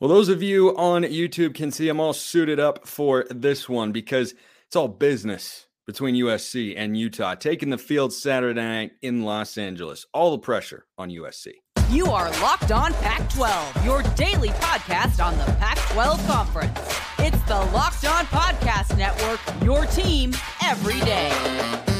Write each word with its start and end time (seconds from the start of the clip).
Well, 0.00 0.08
those 0.08 0.28
of 0.28 0.42
you 0.42 0.76
on 0.76 1.04
YouTube 1.04 1.54
can 1.54 1.70
see 1.70 1.88
I'm 1.88 2.00
all 2.00 2.12
suited 2.12 2.58
up 2.58 2.86
for 2.86 3.26
this 3.30 3.68
one 3.68 3.92
because 3.92 4.34
it's 4.66 4.74
all 4.74 4.88
business 4.88 5.66
between 5.86 6.16
USC 6.16 6.74
and 6.76 6.96
Utah, 6.96 7.36
taking 7.36 7.70
the 7.70 7.78
field 7.78 8.12
Saturday 8.12 8.60
night 8.60 8.92
in 9.02 9.22
Los 9.22 9.56
Angeles. 9.56 10.04
All 10.12 10.32
the 10.32 10.38
pressure 10.38 10.86
on 10.98 11.10
USC. 11.10 11.52
You 11.90 12.06
are 12.06 12.28
Locked 12.40 12.72
On 12.72 12.92
Pac 12.94 13.30
12, 13.34 13.84
your 13.84 14.02
daily 14.14 14.48
podcast 14.48 15.24
on 15.24 15.38
the 15.38 15.44
Pac 15.60 15.78
12 15.92 16.26
Conference. 16.26 16.78
It's 17.20 17.40
the 17.42 17.60
Locked 17.72 18.04
On 18.04 18.24
Podcast 18.26 18.98
Network, 18.98 19.40
your 19.62 19.84
team 19.86 20.34
every 20.62 20.98
day. 21.00 21.93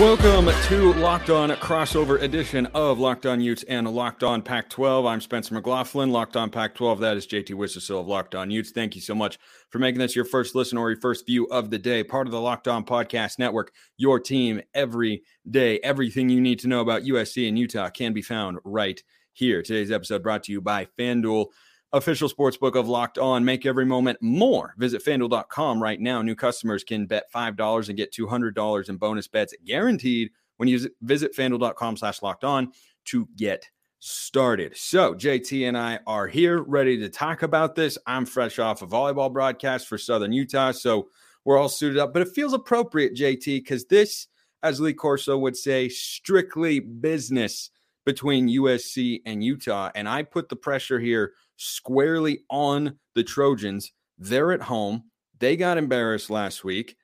Welcome 0.00 0.46
to 0.68 0.94
Locked 0.94 1.28
On 1.28 1.50
crossover 1.50 2.20
edition 2.22 2.64
of 2.74 2.98
Locked 2.98 3.26
On 3.26 3.40
Utes 3.42 3.62
and 3.64 3.86
Locked 3.86 4.24
On 4.24 4.40
Pac 4.40 4.70
12. 4.70 5.04
I'm 5.04 5.20
Spencer 5.20 5.54
McLaughlin, 5.54 6.10
Locked 6.10 6.34
On 6.34 6.48
Pac 6.48 6.74
12. 6.74 7.00
That 7.00 7.18
is 7.18 7.26
JT 7.26 7.50
Wistrcill 7.50 8.00
of 8.00 8.06
Locked 8.06 8.34
On 8.34 8.50
Utes. 8.50 8.70
Thank 8.70 8.94
you 8.94 9.02
so 9.02 9.14
much 9.14 9.38
for 9.68 9.78
making 9.78 9.98
this 9.98 10.16
your 10.16 10.24
first 10.24 10.54
listen 10.54 10.78
or 10.78 10.90
your 10.90 11.00
first 11.00 11.26
view 11.26 11.46
of 11.48 11.70
the 11.70 11.78
day. 11.78 12.02
Part 12.02 12.26
of 12.26 12.32
the 12.32 12.40
Locked 12.40 12.68
On 12.68 12.84
Podcast 12.84 13.38
Network, 13.38 13.70
your 13.98 14.18
team 14.18 14.62
every 14.72 15.24
day. 15.48 15.78
Everything 15.80 16.30
you 16.30 16.40
need 16.40 16.58
to 16.60 16.68
know 16.68 16.80
about 16.80 17.02
USC 17.02 17.46
and 17.46 17.58
Utah 17.58 17.90
can 17.90 18.14
be 18.14 18.22
found 18.22 18.58
right 18.64 19.00
here. 19.34 19.62
Today's 19.62 19.92
episode 19.92 20.22
brought 20.22 20.44
to 20.44 20.52
you 20.52 20.62
by 20.62 20.88
FanDuel 20.98 21.46
official 21.92 22.28
sportsbook 22.28 22.74
of 22.74 22.88
Locked 22.88 23.18
On. 23.18 23.44
Make 23.44 23.66
every 23.66 23.84
moment 23.84 24.18
more. 24.20 24.74
Visit 24.78 25.04
fanduel.com 25.04 25.82
right 25.82 26.00
now. 26.00 26.22
New 26.22 26.34
customers 26.34 26.84
can 26.84 27.06
bet 27.06 27.30
$5 27.32 27.88
and 27.88 27.96
get 27.96 28.12
$200 28.12 28.88
in 28.88 28.96
bonus 28.96 29.28
bets 29.28 29.54
guaranteed 29.64 30.30
when 30.56 30.68
you 30.68 30.88
visit 31.02 31.36
fanduel.com 31.36 31.96
slash 31.96 32.22
locked 32.22 32.44
on 32.44 32.72
to 33.06 33.28
get 33.36 33.68
started. 33.98 34.76
So, 34.76 35.14
JT 35.14 35.68
and 35.68 35.78
I 35.78 36.00
are 36.06 36.26
here 36.26 36.62
ready 36.62 36.98
to 36.98 37.08
talk 37.08 37.42
about 37.42 37.74
this. 37.74 37.98
I'm 38.06 38.26
fresh 38.26 38.58
off 38.58 38.82
a 38.82 38.86
volleyball 38.86 39.32
broadcast 39.32 39.86
for 39.86 39.96
Southern 39.96 40.32
Utah, 40.32 40.72
so 40.72 41.08
we're 41.44 41.58
all 41.58 41.68
suited 41.68 41.98
up, 41.98 42.12
but 42.12 42.22
it 42.22 42.28
feels 42.28 42.52
appropriate, 42.52 43.14
JT, 43.14 43.44
because 43.44 43.84
this, 43.86 44.28
as 44.62 44.80
Lee 44.80 44.92
Corso 44.92 45.38
would 45.38 45.56
say, 45.56 45.88
strictly 45.88 46.80
business 46.80 47.70
between 48.04 48.48
USC 48.48 49.22
and 49.24 49.42
Utah. 49.42 49.90
And 49.94 50.08
I 50.08 50.22
put 50.22 50.48
the 50.48 50.56
pressure 50.56 50.98
here 50.98 51.32
squarely 51.62 52.40
on 52.50 52.98
the 53.14 53.22
Trojans. 53.22 53.92
They're 54.18 54.52
at 54.52 54.62
home. 54.62 55.04
They 55.38 55.56
got 55.56 55.78
embarrassed 55.78 56.30
last 56.30 56.64
week. 56.64 56.96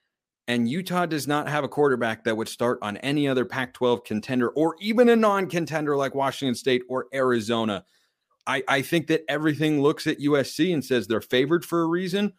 And 0.47 0.69
Utah 0.69 1.07
does 1.07 1.29
not 1.29 1.49
have 1.49 1.63
a 1.63 1.69
quarterback 1.69 2.25
that 2.25 2.37
would 2.37 2.49
start 2.49 2.79
on 2.81 2.97
any 2.99 3.29
other 3.29 3.45
Pac 3.45 3.75
12 3.75 4.03
contender 4.05 4.49
or 4.51 4.77
even 4.81 5.11
a 5.11 5.17
non 5.17 5.47
contender 5.47 5.95
like 5.97 6.15
Washington 6.15 6.55
State 6.55 6.83
or 6.89 7.07
Arizona. 7.13 7.85
I, 8.47 8.63
I 8.67 8.83
think 8.83 9.09
that 9.09 9.25
everything 9.29 9.83
looks 9.83 10.07
at 10.07 10.21
USC 10.21 10.73
and 10.73 10.83
says 10.83 11.07
they're 11.07 11.21
favored 11.21 11.67
for 11.67 11.83
a 11.83 11.87
reason. 11.87 12.33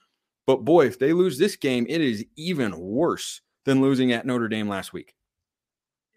But 0.47 0.65
boy, 0.65 0.87
if 0.87 0.97
they 0.97 1.13
lose 1.13 1.37
this 1.37 1.55
game, 1.55 1.85
it 1.87 2.01
is 2.01 2.25
even 2.35 2.79
worse 2.79 3.41
than 3.65 3.81
losing 3.81 4.11
at 4.11 4.25
Notre 4.25 4.47
Dame 4.47 4.67
last 4.67 4.91
week. 4.91 5.13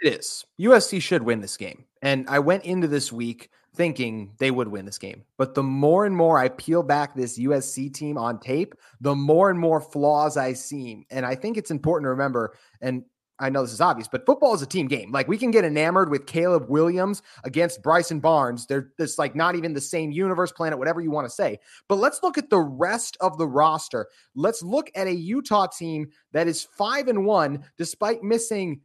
It 0.00 0.14
is. 0.14 0.46
USC 0.58 1.02
should 1.02 1.22
win 1.22 1.40
this 1.40 1.58
game. 1.58 1.84
And 2.00 2.26
I 2.28 2.38
went 2.38 2.64
into 2.64 2.88
this 2.88 3.12
week 3.12 3.50
thinking 3.74 4.32
they 4.38 4.50
would 4.50 4.68
win 4.68 4.84
this 4.84 4.98
game. 4.98 5.24
But 5.38 5.54
the 5.54 5.62
more 5.62 6.04
and 6.04 6.14
more 6.14 6.38
I 6.38 6.48
peel 6.48 6.82
back 6.82 7.14
this 7.14 7.38
USC 7.38 7.92
team 7.92 8.18
on 8.18 8.38
tape, 8.38 8.74
the 9.00 9.14
more 9.14 9.50
and 9.50 9.58
more 9.58 9.80
flaws 9.80 10.36
I 10.36 10.52
see. 10.52 11.06
And 11.10 11.24
I 11.24 11.34
think 11.34 11.56
it's 11.56 11.70
important 11.70 12.04
to 12.06 12.10
remember, 12.10 12.54
and 12.80 13.04
I 13.38 13.48
know 13.48 13.62
this 13.62 13.72
is 13.72 13.80
obvious, 13.80 14.06
but 14.06 14.26
football 14.26 14.54
is 14.54 14.62
a 14.62 14.66
team 14.66 14.86
game. 14.86 15.10
Like 15.10 15.26
we 15.26 15.38
can 15.38 15.50
get 15.50 15.64
enamored 15.64 16.10
with 16.10 16.26
Caleb 16.26 16.68
Williams 16.68 17.22
against 17.44 17.82
Bryson 17.82 18.20
Barnes. 18.20 18.66
They're 18.66 18.92
just 19.00 19.18
like 19.18 19.34
not 19.34 19.56
even 19.56 19.72
the 19.72 19.80
same 19.80 20.12
universe, 20.12 20.52
planet, 20.52 20.78
whatever 20.78 21.00
you 21.00 21.10
want 21.10 21.26
to 21.26 21.34
say. 21.34 21.58
But 21.88 21.96
let's 21.96 22.22
look 22.22 22.38
at 22.38 22.50
the 22.50 22.60
rest 22.60 23.16
of 23.20 23.38
the 23.38 23.46
roster. 23.48 24.06
Let's 24.36 24.62
look 24.62 24.90
at 24.94 25.08
a 25.08 25.14
Utah 25.14 25.66
team 25.66 26.10
that 26.32 26.46
is 26.46 26.62
five 26.62 27.08
and 27.08 27.24
one 27.24 27.64
despite 27.76 28.22
missing 28.22 28.82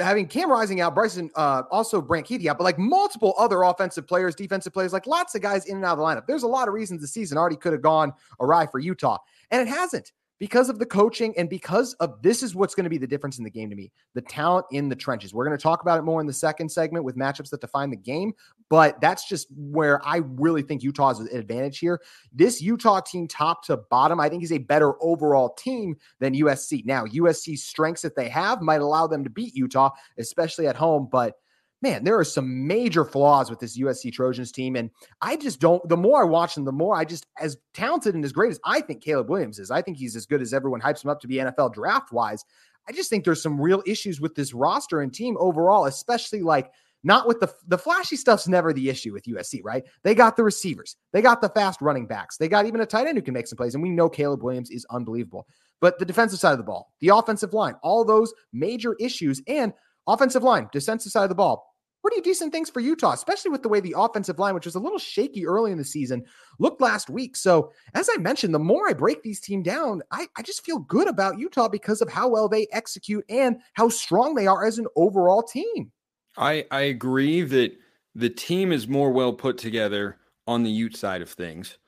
having 0.00 0.26
Cam 0.26 0.50
Rising 0.50 0.80
out, 0.80 0.94
Bryson, 0.94 1.30
uh, 1.36 1.62
also 1.70 2.00
Brant 2.00 2.26
Kuithe 2.26 2.46
out, 2.46 2.58
but 2.58 2.64
like 2.64 2.78
multiple 2.78 3.34
other 3.38 3.62
offensive 3.62 4.06
players, 4.06 4.34
defensive 4.34 4.72
players, 4.72 4.92
like 4.92 5.06
lots 5.06 5.34
of 5.34 5.42
guys 5.42 5.66
in 5.66 5.76
and 5.76 5.84
out 5.84 5.92
of 5.92 5.98
the 5.98 6.04
lineup. 6.04 6.26
There's 6.26 6.42
a 6.42 6.48
lot 6.48 6.68
of 6.68 6.74
reasons 6.74 7.00
the 7.00 7.08
season 7.08 7.38
already 7.38 7.56
could 7.56 7.72
have 7.72 7.82
gone 7.82 8.12
awry 8.40 8.66
for 8.66 8.78
Utah, 8.78 9.18
and 9.50 9.60
it 9.60 9.68
hasn't 9.68 10.12
because 10.40 10.70
of 10.70 10.78
the 10.78 10.86
coaching 10.86 11.32
and 11.36 11.48
because 11.48 11.92
of 11.94 12.20
this 12.22 12.42
is 12.42 12.54
what's 12.54 12.74
going 12.74 12.84
to 12.84 12.90
be 12.90 12.98
the 12.98 13.06
difference 13.06 13.38
in 13.38 13.44
the 13.44 13.50
game 13.50 13.70
to 13.70 13.76
me 13.76 13.92
the 14.14 14.22
talent 14.22 14.66
in 14.72 14.88
the 14.88 14.96
trenches. 14.96 15.32
We're 15.32 15.44
going 15.44 15.56
to 15.56 15.62
talk 15.62 15.82
about 15.82 15.98
it 15.98 16.02
more 16.02 16.20
in 16.20 16.26
the 16.26 16.32
second 16.32 16.68
segment 16.70 17.04
with 17.04 17.16
matchups 17.16 17.50
that 17.50 17.60
define 17.60 17.90
the 17.90 17.96
game, 17.96 18.32
but 18.68 19.00
that's 19.00 19.28
just 19.28 19.46
where 19.54 20.04
I 20.04 20.22
really 20.24 20.62
think 20.62 20.82
Utah's 20.82 21.20
an 21.20 21.28
advantage 21.32 21.78
here. 21.78 22.00
This 22.32 22.60
Utah 22.60 23.00
team, 23.00 23.28
top 23.28 23.64
to 23.66 23.76
bottom, 23.76 24.18
I 24.18 24.28
think 24.28 24.42
is 24.42 24.52
a 24.52 24.58
better 24.58 24.94
overall 25.02 25.50
team 25.54 25.96
than 26.18 26.34
USC. 26.34 26.84
Now, 26.86 27.04
USC's 27.04 27.62
strengths 27.62 28.02
that 28.02 28.16
they 28.16 28.28
have 28.28 28.62
might 28.62 28.80
allow 28.80 29.06
them 29.06 29.22
to 29.22 29.30
beat 29.30 29.54
Utah, 29.54 29.90
especially 30.18 30.66
at 30.66 30.76
home, 30.76 31.08
but 31.12 31.34
man, 31.82 32.04
there 32.04 32.18
are 32.18 32.24
some 32.24 32.66
major 32.66 33.04
flaws 33.04 33.50
with 33.50 33.58
this 33.58 33.78
USC 33.78 34.12
Trojans 34.12 34.52
team. 34.52 34.76
And 34.76 34.90
I 35.20 35.36
just 35.36 35.60
don't, 35.60 35.86
the 35.88 35.96
more 35.96 36.22
I 36.22 36.26
watch 36.26 36.54
them, 36.54 36.64
the 36.64 36.72
more 36.72 36.94
I 36.94 37.04
just, 37.04 37.26
as 37.40 37.56
talented 37.74 38.14
and 38.14 38.24
as 38.24 38.32
great 38.32 38.50
as 38.50 38.60
I 38.64 38.80
think 38.80 39.02
Caleb 39.02 39.30
Williams 39.30 39.58
is, 39.58 39.70
I 39.70 39.82
think 39.82 39.96
he's 39.96 40.16
as 40.16 40.26
good 40.26 40.42
as 40.42 40.52
everyone 40.52 40.80
hypes 40.80 41.04
him 41.04 41.10
up 41.10 41.20
to 41.20 41.28
be 41.28 41.36
NFL 41.36 41.72
draft 41.72 42.12
wise. 42.12 42.44
I 42.88 42.92
just 42.92 43.08
think 43.10 43.24
there's 43.24 43.42
some 43.42 43.60
real 43.60 43.82
issues 43.86 44.20
with 44.20 44.34
this 44.34 44.52
roster 44.52 45.00
and 45.00 45.12
team 45.12 45.36
overall, 45.38 45.86
especially 45.86 46.42
like, 46.42 46.70
not 47.02 47.26
with 47.26 47.40
the 47.40 47.50
the 47.66 47.78
flashy 47.78 48.16
stuff's 48.16 48.46
never 48.46 48.72
the 48.72 48.90
issue 48.90 49.12
with 49.12 49.24
USC, 49.24 49.60
right? 49.64 49.84
They 50.02 50.14
got 50.14 50.36
the 50.36 50.44
receivers, 50.44 50.96
they 51.12 51.22
got 51.22 51.40
the 51.40 51.48
fast 51.48 51.80
running 51.80 52.06
backs, 52.06 52.36
they 52.36 52.48
got 52.48 52.66
even 52.66 52.82
a 52.82 52.86
tight 52.86 53.06
end 53.06 53.16
who 53.16 53.22
can 53.22 53.34
make 53.34 53.46
some 53.46 53.56
plays, 53.56 53.74
and 53.74 53.82
we 53.82 53.88
know 53.88 54.08
Caleb 54.08 54.42
Williams 54.42 54.70
is 54.70 54.86
unbelievable. 54.90 55.46
But 55.80 55.98
the 55.98 56.04
defensive 56.04 56.38
side 56.38 56.52
of 56.52 56.58
the 56.58 56.64
ball, 56.64 56.92
the 57.00 57.08
offensive 57.08 57.54
line, 57.54 57.74
all 57.82 58.04
those 58.04 58.34
major 58.52 58.96
issues, 59.00 59.40
and 59.46 59.72
offensive 60.06 60.42
line, 60.42 60.68
defensive 60.72 61.10
side 61.10 61.22
of 61.22 61.28
the 61.30 61.34
ball, 61.34 61.69
pretty 62.02 62.20
decent 62.20 62.52
things 62.52 62.70
for 62.70 62.80
Utah, 62.80 63.12
especially 63.12 63.50
with 63.50 63.62
the 63.62 63.68
way 63.68 63.80
the 63.80 63.94
offensive 63.96 64.38
line, 64.38 64.54
which 64.54 64.64
was 64.64 64.74
a 64.74 64.80
little 64.80 64.98
shaky 64.98 65.46
early 65.46 65.72
in 65.72 65.78
the 65.78 65.84
season, 65.84 66.24
looked 66.58 66.80
last 66.80 67.10
week. 67.10 67.36
So, 67.36 67.72
as 67.94 68.08
I 68.12 68.18
mentioned, 68.18 68.54
the 68.54 68.58
more 68.58 68.88
I 68.88 68.92
break 68.92 69.22
these 69.22 69.40
team 69.40 69.62
down, 69.62 70.02
I, 70.10 70.28
I 70.36 70.42
just 70.42 70.64
feel 70.64 70.78
good 70.78 71.08
about 71.08 71.38
Utah 71.38 71.68
because 71.68 72.00
of 72.00 72.10
how 72.10 72.28
well 72.28 72.48
they 72.48 72.66
execute 72.72 73.24
and 73.28 73.60
how 73.74 73.88
strong 73.88 74.34
they 74.34 74.46
are 74.46 74.64
as 74.64 74.78
an 74.78 74.86
overall 74.96 75.42
team. 75.42 75.92
I, 76.36 76.66
I 76.70 76.82
agree 76.82 77.42
that 77.42 77.72
the 78.14 78.30
team 78.30 78.72
is 78.72 78.88
more 78.88 79.12
well 79.12 79.32
put 79.32 79.58
together 79.58 80.18
on 80.46 80.62
the 80.62 80.70
Ute 80.70 80.96
side 80.96 81.22
of 81.22 81.30
things. 81.30 81.78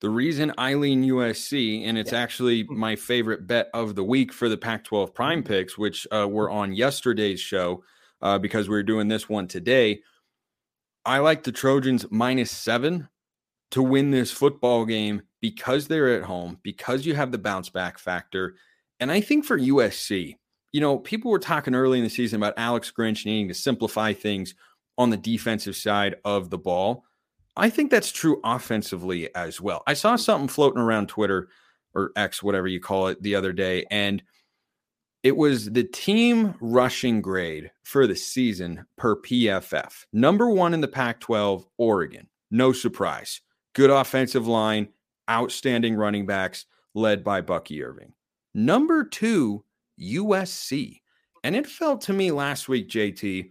The 0.00 0.10
reason 0.10 0.52
I 0.58 0.74
lean 0.74 1.04
USC, 1.04 1.86
and 1.86 1.96
it's 1.96 2.10
yeah. 2.10 2.18
actually 2.18 2.62
hmm. 2.62 2.76
my 2.76 2.96
favorite 2.96 3.46
bet 3.46 3.68
of 3.72 3.94
the 3.94 4.04
week 4.04 4.32
for 4.32 4.48
the 4.48 4.58
Pac 4.58 4.84
12 4.84 5.14
prime 5.14 5.42
hmm. 5.42 5.46
picks, 5.46 5.78
which 5.78 6.06
uh, 6.10 6.28
were 6.28 6.50
on 6.50 6.74
yesterday's 6.74 7.40
show 7.40 7.84
uh, 8.22 8.38
because 8.38 8.68
we 8.68 8.76
are 8.76 8.82
doing 8.82 9.08
this 9.08 9.28
one 9.28 9.48
today. 9.48 10.00
I 11.04 11.18
like 11.18 11.42
the 11.42 11.52
Trojans 11.52 12.06
minus 12.10 12.50
seven 12.50 13.08
to 13.72 13.82
win 13.82 14.10
this 14.10 14.30
football 14.30 14.84
game 14.84 15.22
because 15.40 15.88
they're 15.88 16.14
at 16.14 16.22
home, 16.22 16.58
because 16.62 17.04
you 17.04 17.14
have 17.14 17.32
the 17.32 17.38
bounce 17.38 17.68
back 17.68 17.98
factor. 17.98 18.54
And 19.00 19.10
I 19.10 19.20
think 19.20 19.44
for 19.44 19.58
USC, 19.58 20.36
you 20.72 20.80
know, 20.80 20.98
people 20.98 21.30
were 21.30 21.38
talking 21.38 21.74
early 21.74 21.98
in 21.98 22.04
the 22.04 22.10
season 22.10 22.40
about 22.40 22.54
Alex 22.56 22.92
Grinch 22.96 23.26
needing 23.26 23.48
to 23.48 23.54
simplify 23.54 24.12
things 24.12 24.54
on 24.96 25.10
the 25.10 25.16
defensive 25.16 25.74
side 25.74 26.16
of 26.24 26.50
the 26.50 26.58
ball. 26.58 27.04
I 27.56 27.68
think 27.68 27.90
that's 27.90 28.12
true 28.12 28.40
offensively 28.44 29.34
as 29.34 29.60
well. 29.60 29.82
I 29.86 29.94
saw 29.94 30.16
something 30.16 30.48
floating 30.48 30.80
around 30.80 31.08
Twitter 31.08 31.48
or 31.94 32.12
X, 32.16 32.42
whatever 32.42 32.68
you 32.68 32.80
call 32.80 33.08
it, 33.08 33.22
the 33.22 33.34
other 33.34 33.52
day, 33.52 33.84
and 33.90 34.22
it 35.22 35.36
was 35.36 35.70
the 35.70 35.84
team 35.84 36.54
rushing 36.60 37.22
grade 37.22 37.70
for 37.84 38.06
the 38.06 38.16
season 38.16 38.84
per 38.96 39.16
PFF. 39.16 40.04
Number 40.12 40.50
one 40.50 40.74
in 40.74 40.80
the 40.80 40.88
Pac 40.88 41.20
12, 41.20 41.64
Oregon. 41.78 42.28
No 42.50 42.72
surprise. 42.72 43.40
Good 43.74 43.90
offensive 43.90 44.46
line, 44.46 44.88
outstanding 45.30 45.94
running 45.94 46.26
backs 46.26 46.66
led 46.94 47.22
by 47.22 47.40
Bucky 47.40 47.82
Irving. 47.82 48.12
Number 48.54 49.04
two, 49.04 49.64
USC. 50.00 51.00
And 51.44 51.56
it 51.56 51.66
felt 51.66 52.00
to 52.02 52.12
me 52.12 52.30
last 52.30 52.68
week, 52.68 52.88
JT, 52.88 53.48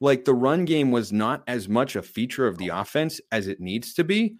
like 0.00 0.24
the 0.24 0.34
run 0.34 0.64
game 0.64 0.90
was 0.90 1.12
not 1.12 1.42
as 1.46 1.68
much 1.68 1.96
a 1.96 2.02
feature 2.02 2.46
of 2.46 2.56
the 2.56 2.68
offense 2.68 3.20
as 3.32 3.48
it 3.48 3.60
needs 3.60 3.94
to 3.94 4.04
be. 4.04 4.36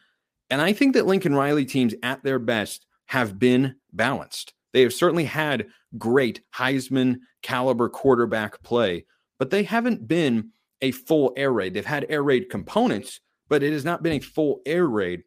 And 0.49 0.61
I 0.61 0.73
think 0.73 0.95
that 0.95 1.07
Lincoln 1.07 1.35
Riley 1.35 1.65
teams 1.65 1.95
at 2.03 2.23
their 2.23 2.39
best 2.39 2.87
have 3.07 3.39
been 3.39 3.75
balanced. 3.93 4.55
They 4.73 4.83
have 4.83 4.93
certainly 4.93 5.25
had 5.25 5.67
great 5.99 6.41
Heisman 6.55 7.19
caliber 7.43 7.89
quarterback 7.89 8.63
play, 8.63 9.07
but 9.39 9.51
they 9.51 9.65
haven't 9.65 10.07
been 10.07 10.51
a 10.81 10.93
full 10.93 11.33
air 11.37 11.53
raid. 11.53 11.75
They've 11.75 11.85
had 11.85 12.07
air 12.09 12.23
raid 12.23 12.51
components, 12.51 13.21
but 13.49 13.63
it 13.63 13.73
has 13.73 13.85
not 13.85 14.03
been 14.03 14.15
a 14.15 14.21
full 14.21 14.61
air 14.65 14.87
raid. 14.87 15.25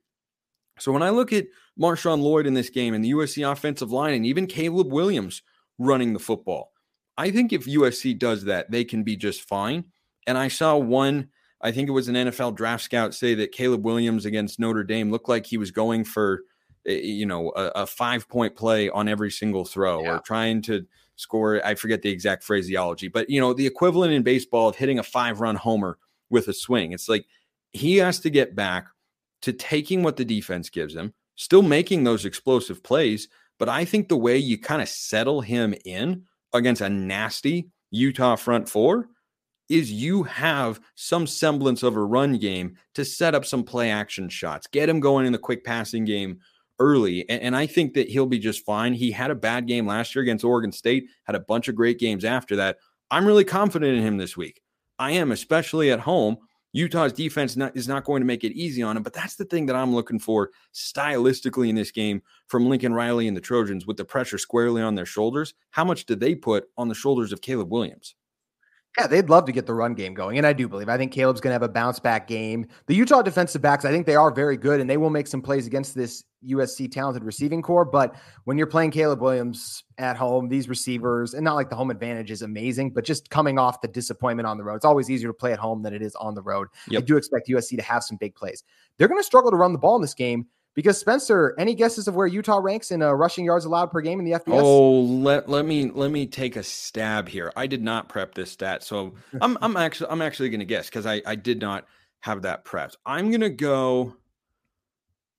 So 0.79 0.91
when 0.91 1.03
I 1.03 1.09
look 1.09 1.31
at 1.33 1.45
Marshawn 1.79 2.21
Lloyd 2.21 2.45
in 2.45 2.53
this 2.53 2.69
game 2.69 2.93
and 2.93 3.03
the 3.03 3.11
USC 3.11 3.49
offensive 3.49 3.91
line 3.91 4.13
and 4.13 4.25
even 4.25 4.47
Caleb 4.47 4.91
Williams 4.91 5.41
running 5.79 6.13
the 6.13 6.19
football. 6.19 6.71
I 7.17 7.31
think 7.31 7.51
if 7.53 7.65
USC 7.65 8.17
does 8.17 8.45
that, 8.45 8.71
they 8.71 8.83
can 8.83 9.03
be 9.03 9.15
just 9.15 9.47
fine. 9.47 9.85
And 10.27 10.37
I 10.37 10.47
saw 10.47 10.77
one, 10.77 11.29
I 11.61 11.71
think 11.71 11.89
it 11.89 11.93
was 11.93 12.07
an 12.07 12.15
NFL 12.15 12.55
draft 12.55 12.83
scout 12.83 13.13
say 13.13 13.35
that 13.35 13.51
Caleb 13.51 13.83
Williams 13.83 14.25
against 14.25 14.59
Notre 14.59 14.83
Dame 14.83 15.11
looked 15.11 15.29
like 15.29 15.45
he 15.45 15.57
was 15.57 15.71
going 15.71 16.05
for, 16.05 16.41
Eh, 16.85 16.91
eh, 16.91 17.01
you 17.01 17.25
know, 17.25 17.51
a, 17.55 17.71
a 17.75 17.87
five 17.87 18.27
point 18.27 18.55
play 18.55 18.89
on 18.89 19.07
every 19.07 19.31
single 19.31 19.65
throw 19.65 20.03
yeah. 20.03 20.15
or 20.15 20.19
trying 20.19 20.61
to 20.63 20.85
score. 21.15 21.65
I 21.65 21.75
forget 21.75 22.01
the 22.01 22.09
exact 22.09 22.43
phraseology, 22.43 23.07
but, 23.07 23.29
you 23.29 23.39
know, 23.39 23.53
the 23.53 23.67
equivalent 23.67 24.13
in 24.13 24.23
baseball 24.23 24.69
of 24.69 24.75
hitting 24.75 24.99
a 24.99 25.03
five 25.03 25.39
run 25.41 25.55
homer 25.55 25.97
with 26.29 26.47
a 26.47 26.53
swing. 26.53 26.91
It's 26.91 27.09
like 27.09 27.25
he 27.71 27.97
has 27.97 28.19
to 28.21 28.29
get 28.29 28.55
back 28.55 28.87
to 29.43 29.53
taking 29.53 30.03
what 30.03 30.17
the 30.17 30.25
defense 30.25 30.69
gives 30.69 30.95
him, 30.95 31.13
still 31.35 31.61
making 31.61 32.03
those 32.03 32.25
explosive 32.25 32.83
plays. 32.83 33.27
But 33.59 33.69
I 33.69 33.85
think 33.85 34.09
the 34.09 34.17
way 34.17 34.37
you 34.37 34.57
kind 34.57 34.81
of 34.81 34.89
settle 34.89 35.41
him 35.41 35.75
in 35.85 36.23
against 36.53 36.81
a 36.81 36.89
nasty 36.89 37.69
Utah 37.91 38.35
front 38.35 38.67
four 38.67 39.07
is 39.69 39.91
you 39.91 40.23
have 40.23 40.79
some 40.95 41.25
semblance 41.25 41.83
of 41.83 41.95
a 41.95 42.03
run 42.03 42.37
game 42.37 42.75
to 42.95 43.05
set 43.05 43.33
up 43.33 43.45
some 43.45 43.63
play 43.63 43.89
action 43.89 44.27
shots, 44.29 44.67
get 44.67 44.89
him 44.89 44.99
going 44.99 45.25
in 45.25 45.31
the 45.31 45.37
quick 45.37 45.63
passing 45.63 46.03
game 46.03 46.39
early. 46.83 47.27
And, 47.29 47.41
and, 47.41 47.55
I 47.55 47.65
think 47.65 47.93
that 47.93 48.09
he'll 48.09 48.25
be 48.25 48.39
just 48.39 48.65
fine. 48.65 48.93
He 48.93 49.09
had 49.09 49.31
a 49.31 49.35
bad 49.35 49.67
game 49.67 49.87
last 49.87 50.13
year 50.13 50.21
against 50.21 50.43
Oregon 50.43 50.71
State, 50.71 51.07
had 51.23 51.35
a 51.35 51.39
bunch 51.39 51.69
of 51.69 51.75
great 51.75 51.97
games 51.97 52.25
after 52.25 52.57
that. 52.57 52.77
I'm 53.09 53.25
really 53.25 53.45
confident 53.45 53.97
in 53.97 54.03
him 54.03 54.17
this 54.17 54.35
week. 54.35 54.61
I 54.99 55.11
am, 55.11 55.31
especially 55.31 55.91
at 55.91 56.01
home. 56.01 56.37
Utah's 56.73 57.13
defense 57.13 57.55
not, 57.55 57.77
is 57.77 57.87
not 57.87 58.03
going 58.03 58.21
to 58.21 58.25
make 58.25 58.43
it 58.43 58.51
easy 58.53 58.81
on 58.83 58.97
him, 58.97 59.03
but 59.03 59.13
that's 59.13 59.35
the 59.35 59.45
thing 59.45 59.67
that 59.67 59.75
I'm 59.75 59.93
looking 59.93 60.19
for 60.19 60.49
stylistically 60.73 61.69
in 61.69 61.75
this 61.75 61.91
game 61.91 62.21
from 62.47 62.67
Lincoln 62.67 62.93
Riley 62.93 63.27
and 63.27 63.37
the 63.37 63.41
Trojans 63.41 63.85
with 63.85 63.95
the 63.95 64.05
pressure 64.05 64.39
squarely 64.39 64.81
on 64.81 64.95
their 64.95 65.05
shoulders. 65.05 65.53
How 65.69 65.85
much 65.85 66.05
do 66.05 66.15
they 66.15 66.35
put 66.35 66.65
on 66.77 66.89
the 66.89 66.95
shoulders 66.95 67.31
of 67.31 67.41
Caleb 67.41 67.71
Williams? 67.71 68.15
Yeah, 68.97 69.07
they'd 69.07 69.29
love 69.29 69.45
to 69.45 69.51
get 69.51 69.65
the 69.65 69.73
run 69.73 69.95
game 69.95 70.13
going. 70.13 70.37
And 70.37 70.45
I 70.45 70.53
do 70.53 70.67
believe, 70.67 70.87
I 70.87 70.97
think 70.97 71.11
Caleb's 71.11 71.41
going 71.41 71.49
to 71.49 71.55
have 71.55 71.63
a 71.63 71.69
bounce 71.69 71.99
back 71.99 72.27
game. 72.27 72.67
The 72.85 72.93
Utah 72.93 73.23
defensive 73.23 73.61
backs, 73.61 73.85
I 73.85 73.91
think 73.91 74.05
they 74.05 74.15
are 74.15 74.29
very 74.29 74.55
good 74.55 74.79
and 74.79 74.87
they 74.87 74.97
will 74.97 75.09
make 75.09 75.25
some 75.25 75.41
plays 75.41 75.65
against 75.65 75.95
this 75.95 76.23
USC 76.47 76.91
talented 76.91 77.23
receiving 77.23 77.63
core. 77.63 77.85
But 77.85 78.15
when 78.43 78.55
you're 78.55 78.67
playing 78.67 78.91
Caleb 78.91 79.19
Williams 79.19 79.83
at 79.97 80.15
home, 80.15 80.47
these 80.47 80.69
receivers, 80.69 81.33
and 81.33 81.43
not 81.43 81.55
like 81.55 81.71
the 81.71 81.75
home 81.75 81.89
advantage 81.89 82.29
is 82.29 82.43
amazing, 82.43 82.91
but 82.91 83.03
just 83.03 83.31
coming 83.31 83.57
off 83.57 83.81
the 83.81 83.87
disappointment 83.87 84.45
on 84.45 84.57
the 84.57 84.63
road, 84.63 84.75
it's 84.75 84.85
always 84.85 85.09
easier 85.09 85.29
to 85.29 85.33
play 85.33 85.53
at 85.53 85.59
home 85.59 85.81
than 85.81 85.93
it 85.93 86.03
is 86.03 86.13
on 86.15 86.35
the 86.35 86.43
road. 86.43 86.67
Yep. 86.89 87.01
I 87.01 87.05
do 87.05 87.17
expect 87.17 87.47
USC 87.47 87.75
to 87.77 87.83
have 87.83 88.03
some 88.03 88.17
big 88.17 88.35
plays. 88.35 88.63
They're 88.97 89.07
going 89.07 89.19
to 89.19 89.25
struggle 89.25 89.49
to 89.49 89.57
run 89.57 89.73
the 89.73 89.79
ball 89.79 89.95
in 89.95 90.03
this 90.03 90.13
game 90.13 90.45
because 90.75 90.97
Spencer, 90.97 91.53
any 91.57 91.75
guesses 91.75 92.07
of 92.07 92.15
where 92.15 92.27
Utah 92.27 92.57
ranks 92.57 92.91
in 92.91 93.01
uh, 93.01 93.11
rushing 93.11 93.45
yards 93.45 93.65
allowed 93.65 93.91
per 93.91 94.01
game 94.01 94.19
in 94.19 94.25
the 94.25 94.31
FBS? 94.31 94.61
Oh, 94.61 95.01
let, 95.01 95.47
let 95.47 95.65
me 95.65 95.91
let 95.91 96.11
me 96.11 96.25
take 96.25 96.55
a 96.55 96.63
stab 96.63 97.29
here. 97.29 97.51
I 97.55 97.67
did 97.67 97.81
not 97.81 98.09
prep 98.09 98.33
this 98.33 98.51
stat, 98.51 98.83
so 98.83 99.13
I'm 99.41 99.57
I'm 99.61 99.77
actually 99.77 100.09
I'm 100.09 100.21
actually 100.21 100.49
going 100.49 100.59
to 100.59 100.65
guess 100.65 100.87
because 100.87 101.05
I 101.05 101.21
I 101.25 101.35
did 101.35 101.61
not 101.61 101.85
have 102.21 102.41
that 102.43 102.65
prepped. 102.65 102.95
I'm 103.05 103.29
going 103.29 103.41
to 103.41 103.49
go. 103.49 104.15